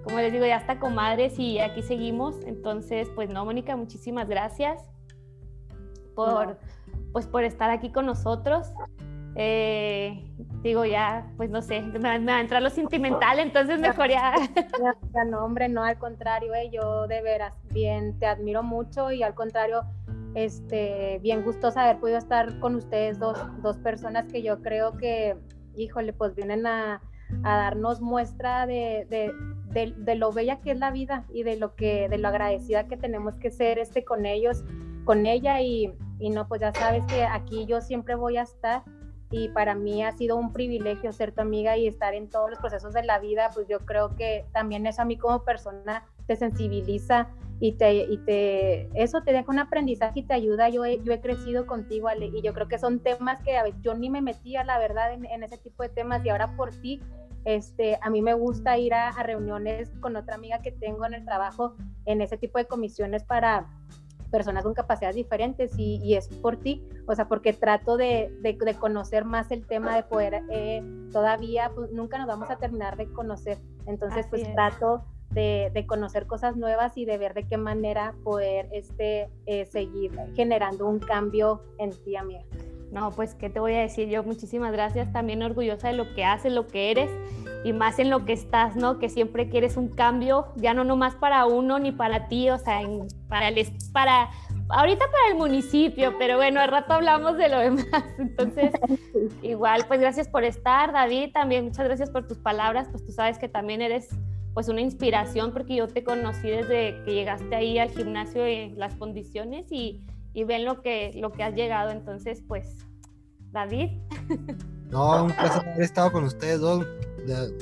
Como 0.05 0.19
les 0.19 0.31
digo, 0.31 0.45
ya 0.45 0.55
está 0.55 0.79
comadres 0.79 1.37
y 1.37 1.59
aquí 1.59 1.81
seguimos. 1.81 2.37
Entonces, 2.45 3.09
pues 3.13 3.29
no, 3.29 3.43
Mónica, 3.43 3.75
muchísimas 3.75 4.29
gracias 4.29 4.85
por, 6.17 6.57
pues 7.13 7.27
por 7.27 7.43
estar 7.43 7.69
aquí 7.69 7.91
con 7.91 8.07
nosotros. 8.07 8.73
Eh, 9.35 10.19
digo, 10.63 10.83
ya, 10.83 11.31
pues 11.37 11.51
no 11.51 11.61
sé, 11.61 11.81
me, 11.81 12.19
va 12.25 12.37
a 12.37 12.41
entrar 12.41 12.59
lo 12.59 12.71
sentimental, 12.71 13.37
entonces 13.39 13.79
mejor 13.79 14.09
ya. 14.09 14.33
No, 15.29 15.45
hombre, 15.45 15.69
no, 15.69 15.83
al 15.83 15.99
contrario, 15.99 16.55
eh, 16.55 16.71
yo 16.73 17.07
de 17.07 17.21
veras, 17.21 17.53
bien, 17.71 18.17
te 18.17 18.25
admiro 18.25 18.63
mucho 18.63 19.11
y 19.11 19.21
al 19.21 19.35
contrario, 19.35 19.83
este, 20.33 21.19
bien 21.21 21.43
gustosa 21.43 21.83
haber 21.83 21.99
podido 21.99 22.17
estar 22.17 22.59
con 22.59 22.75
ustedes 22.75 23.19
dos, 23.19 23.37
dos 23.61 23.77
personas 23.77 24.25
que 24.25 24.41
yo 24.41 24.63
creo 24.63 24.97
que, 24.97 25.37
híjole, 25.75 26.13
pues 26.13 26.33
vienen 26.33 26.65
a, 26.65 26.99
a 27.43 27.57
darnos 27.57 28.01
muestra 28.01 28.65
de, 28.65 29.05
de, 29.07 29.31
de, 29.71 29.93
de, 29.95 30.15
lo 30.15 30.31
bella 30.31 30.61
que 30.61 30.71
es 30.71 30.79
la 30.79 30.89
vida 30.89 31.25
y 31.31 31.43
de 31.43 31.57
lo 31.57 31.75
que, 31.75 32.09
de 32.09 32.17
lo 32.17 32.27
agradecida 32.27 32.87
que 32.87 32.97
tenemos 32.97 33.35
que 33.35 33.51
ser 33.51 33.77
este 33.77 34.03
con 34.03 34.25
ellos, 34.25 34.63
con 35.05 35.27
ella 35.27 35.61
y, 35.61 35.93
y 36.19 36.29
no, 36.29 36.47
pues 36.47 36.61
ya 36.61 36.73
sabes 36.73 37.03
que 37.05 37.23
aquí 37.23 37.65
yo 37.65 37.81
siempre 37.81 38.15
voy 38.15 38.37
a 38.37 38.43
estar 38.43 38.83
y 39.29 39.49
para 39.49 39.75
mí 39.75 40.03
ha 40.03 40.11
sido 40.13 40.37
un 40.37 40.53
privilegio 40.53 41.11
ser 41.11 41.33
tu 41.33 41.41
amiga 41.41 41.75
y 41.77 41.87
estar 41.87 42.13
en 42.13 42.29
todos 42.29 42.49
los 42.49 42.59
procesos 42.59 42.93
de 42.93 43.03
la 43.03 43.19
vida, 43.19 43.49
pues 43.53 43.67
yo 43.67 43.79
creo 43.79 44.15
que 44.15 44.45
también 44.53 44.85
eso 44.85 45.01
a 45.01 45.05
mí 45.05 45.17
como 45.17 45.43
persona 45.43 46.05
te 46.27 46.35
sensibiliza 46.35 47.29
y 47.59 47.73
te, 47.73 47.93
y 47.93 48.17
te 48.19 48.89
eso 49.01 49.21
te 49.23 49.33
deja 49.33 49.51
un 49.51 49.59
aprendizaje 49.59 50.19
y 50.19 50.23
te 50.23 50.33
ayuda. 50.33 50.69
Yo 50.69 50.85
he, 50.85 51.01
yo 51.03 51.11
he 51.11 51.19
crecido 51.19 51.65
contigo, 51.65 52.07
Ale, 52.07 52.27
y 52.27 52.41
yo 52.41 52.53
creo 52.53 52.67
que 52.67 52.77
son 52.77 52.99
temas 52.99 53.41
que 53.41 53.57
a 53.57 53.63
veces 53.63 53.81
yo 53.81 53.95
ni 53.95 54.09
me 54.09 54.21
metía, 54.21 54.63
la 54.63 54.77
verdad, 54.77 55.13
en, 55.13 55.25
en, 55.25 55.43
ese 55.43 55.57
tipo 55.57 55.83
de 55.83 55.89
temas 55.89 56.23
y 56.23 56.29
ahora 56.29 56.55
por 56.55 56.71
ti, 56.71 57.01
este, 57.45 57.97
a 58.01 58.09
mí 58.09 58.21
me 58.21 58.33
gusta 58.33 58.77
ir 58.77 58.93
a, 58.93 59.09
a 59.09 59.23
reuniones 59.23 59.89
con 59.99 60.15
otra 60.15 60.35
amiga 60.35 60.61
que 60.61 60.71
tengo 60.71 61.05
en 61.05 61.15
el 61.15 61.25
trabajo 61.25 61.75
en 62.05 62.21
ese 62.21 62.37
tipo 62.37 62.59
de 62.59 62.65
comisiones 62.65 63.23
para 63.23 63.67
personas 64.31 64.63
con 64.63 64.73
capacidades 64.73 65.15
diferentes 65.15 65.77
y, 65.77 65.99
y, 66.03 66.15
es 66.15 66.27
por 66.27 66.57
ti, 66.57 66.83
o 67.07 67.15
sea, 67.15 67.27
porque 67.27 67.53
trato 67.53 67.97
de, 67.97 68.33
de, 68.41 68.53
de 68.53 68.73
conocer 68.75 69.25
más 69.25 69.51
el 69.51 69.65
tema, 69.65 69.95
de 69.95 70.03
poder, 70.03 70.43
eh, 70.49 70.83
todavía, 71.11 71.71
pues 71.73 71.91
nunca 71.91 72.17
nos 72.17 72.27
vamos 72.27 72.49
a 72.49 72.57
terminar 72.57 72.97
de 72.97 73.11
conocer, 73.11 73.59
entonces 73.85 74.19
Así 74.19 74.29
pues 74.29 74.41
es. 74.43 74.53
trato 74.53 75.03
de, 75.31 75.71
de, 75.73 75.85
conocer 75.85 76.25
cosas 76.25 76.55
nuevas 76.55 76.97
y 76.97 77.05
de 77.05 77.17
ver 77.17 77.33
de 77.33 77.47
qué 77.47 77.57
manera 77.57 78.15
poder 78.23 78.69
este, 78.71 79.29
eh, 79.45 79.65
seguir 79.65 80.11
generando 80.35 80.87
un 80.87 80.99
cambio 80.99 81.61
en 81.77 81.91
ti, 81.91 82.15
amiga. 82.15 82.43
No, 82.91 83.11
pues, 83.11 83.35
¿qué 83.35 83.49
te 83.49 83.59
voy 83.59 83.73
a 83.73 83.81
decir 83.81 84.07
yo? 84.07 84.23
Muchísimas 84.23 84.71
gracias, 84.71 85.11
también 85.11 85.43
orgullosa 85.43 85.89
de 85.89 85.93
lo 85.93 86.13
que 86.15 86.23
haces, 86.23 86.53
lo 86.53 86.67
que 86.67 86.91
eres 86.91 87.09
y 87.63 87.73
más 87.73 87.99
en 87.99 88.09
lo 88.09 88.23
que 88.25 88.33
estás, 88.33 88.75
¿no? 88.75 88.97
Que 88.97 89.09
siempre 89.09 89.49
quieres 89.49 89.75
un 89.75 89.89
cambio, 89.89 90.47
ya 90.55 90.73
no 90.73 90.83
nomás 90.83 91.15
para 91.15 91.45
uno 91.45 91.79
ni 91.79 91.91
para 91.91 92.27
ti, 92.27 92.49
o 92.49 92.57
sea, 92.57 92.81
en, 92.81 93.07
para 93.27 93.49
el, 93.49 93.67
para, 93.91 94.29
ahorita 94.69 95.05
para 95.11 95.31
el 95.31 95.35
municipio, 95.35 96.13
pero 96.17 96.37
bueno, 96.37 96.61
al 96.61 96.69
rato 96.69 96.93
hablamos 96.93 97.37
de 97.37 97.49
lo 97.49 97.59
demás. 97.59 98.05
Entonces, 98.17 98.71
igual, 99.41 99.85
pues 99.87 99.99
gracias 99.99 100.29
por 100.29 100.43
estar, 100.43 100.93
David, 100.93 101.31
también 101.33 101.65
muchas 101.65 101.85
gracias 101.85 102.09
por 102.09 102.27
tus 102.27 102.37
palabras, 102.37 102.87
pues 102.89 103.05
tú 103.05 103.11
sabes 103.11 103.37
que 103.37 103.49
también 103.49 103.81
eres 103.81 104.09
pues 104.53 104.69
una 104.69 104.81
inspiración 104.81 105.51
porque 105.51 105.75
yo 105.75 105.87
te 105.87 106.03
conocí 106.03 106.47
desde 106.49 107.03
que 107.03 107.13
llegaste 107.13 107.53
ahí 107.55 107.77
al 107.77 107.91
gimnasio 107.91 108.43
en 108.43 108.79
las 108.79 108.95
condiciones 108.95 109.71
y 109.71 110.01
y 110.37 110.43
ven 110.43 110.65
lo 110.65 110.83
que, 110.83 111.13
lo 111.15 111.31
que 111.31 111.41
has 111.41 111.55
llegado. 111.55 111.89
Entonces, 111.89 112.43
pues, 112.47 112.85
David. 113.51 113.89
No, 114.89 115.25
un 115.25 115.33
placer 115.33 115.67
haber 115.67 115.81
estado 115.81 116.13
con 116.13 116.23
ustedes 116.23 116.61
dos. 116.61 116.85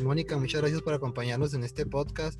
Mónica, 0.04 0.38
muchas 0.38 0.62
gracias 0.62 0.84
por 0.84 0.94
acompañarnos 0.94 1.56
en 1.56 1.64
este 1.64 1.84
podcast. 1.84 2.40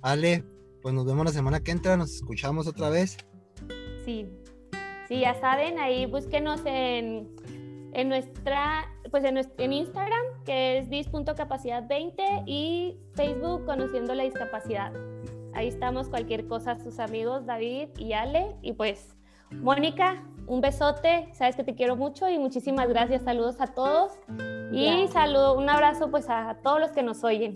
Ale, 0.00 0.42
pues 0.80 0.94
nos 0.94 1.04
vemos 1.04 1.26
la 1.26 1.32
semana 1.32 1.60
que 1.60 1.72
entra, 1.72 1.98
nos 1.98 2.14
escuchamos 2.14 2.66
otra 2.66 2.88
vez. 2.88 3.18
Sí. 4.06 4.26
Sí, 5.08 5.20
ya 5.20 5.38
saben, 5.38 5.78
ahí 5.78 6.06
búsquenos 6.06 6.62
en, 6.64 7.36
en 7.92 8.08
nuestra, 8.08 8.90
pues 9.10 9.24
en, 9.24 9.36
en 9.58 9.72
Instagram, 9.74 10.24
que 10.46 10.78
es 10.78 10.88
dis.capacidad20 10.88 12.44
y 12.46 12.96
Facebook 13.12 13.66
Conociendo 13.66 14.14
la 14.14 14.22
Discapacidad. 14.22 14.90
Ahí 15.52 15.68
estamos, 15.68 16.08
cualquier 16.08 16.46
cosa, 16.46 16.78
sus 16.82 16.98
amigos 16.98 17.44
David 17.44 17.88
y 17.98 18.14
Ale. 18.14 18.56
Y 18.62 18.72
pues, 18.72 19.13
Mónica, 19.62 20.22
un 20.46 20.60
besote, 20.60 21.28
sabes 21.32 21.56
que 21.56 21.64
te 21.64 21.74
quiero 21.74 21.96
mucho 21.96 22.28
y 22.28 22.38
muchísimas 22.38 22.88
gracias, 22.88 23.22
saludos 23.22 23.56
a 23.60 23.68
todos. 23.68 24.12
Y 24.72 25.06
saludo, 25.08 25.56
un 25.56 25.68
abrazo 25.68 26.10
pues 26.10 26.28
a 26.28 26.56
todos 26.62 26.80
los 26.80 26.90
que 26.90 27.02
nos 27.02 27.22
oyen. 27.24 27.54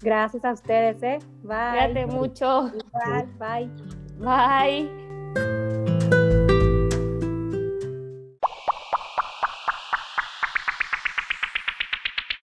Gracias 0.00 0.44
a 0.44 0.52
ustedes, 0.52 1.02
¿eh? 1.02 1.18
Bye. 1.42 1.88
Cuídate 1.92 2.06
mucho. 2.06 2.70
Bye. 2.92 3.26
Bye. 3.38 3.70
Bye. 4.18 4.97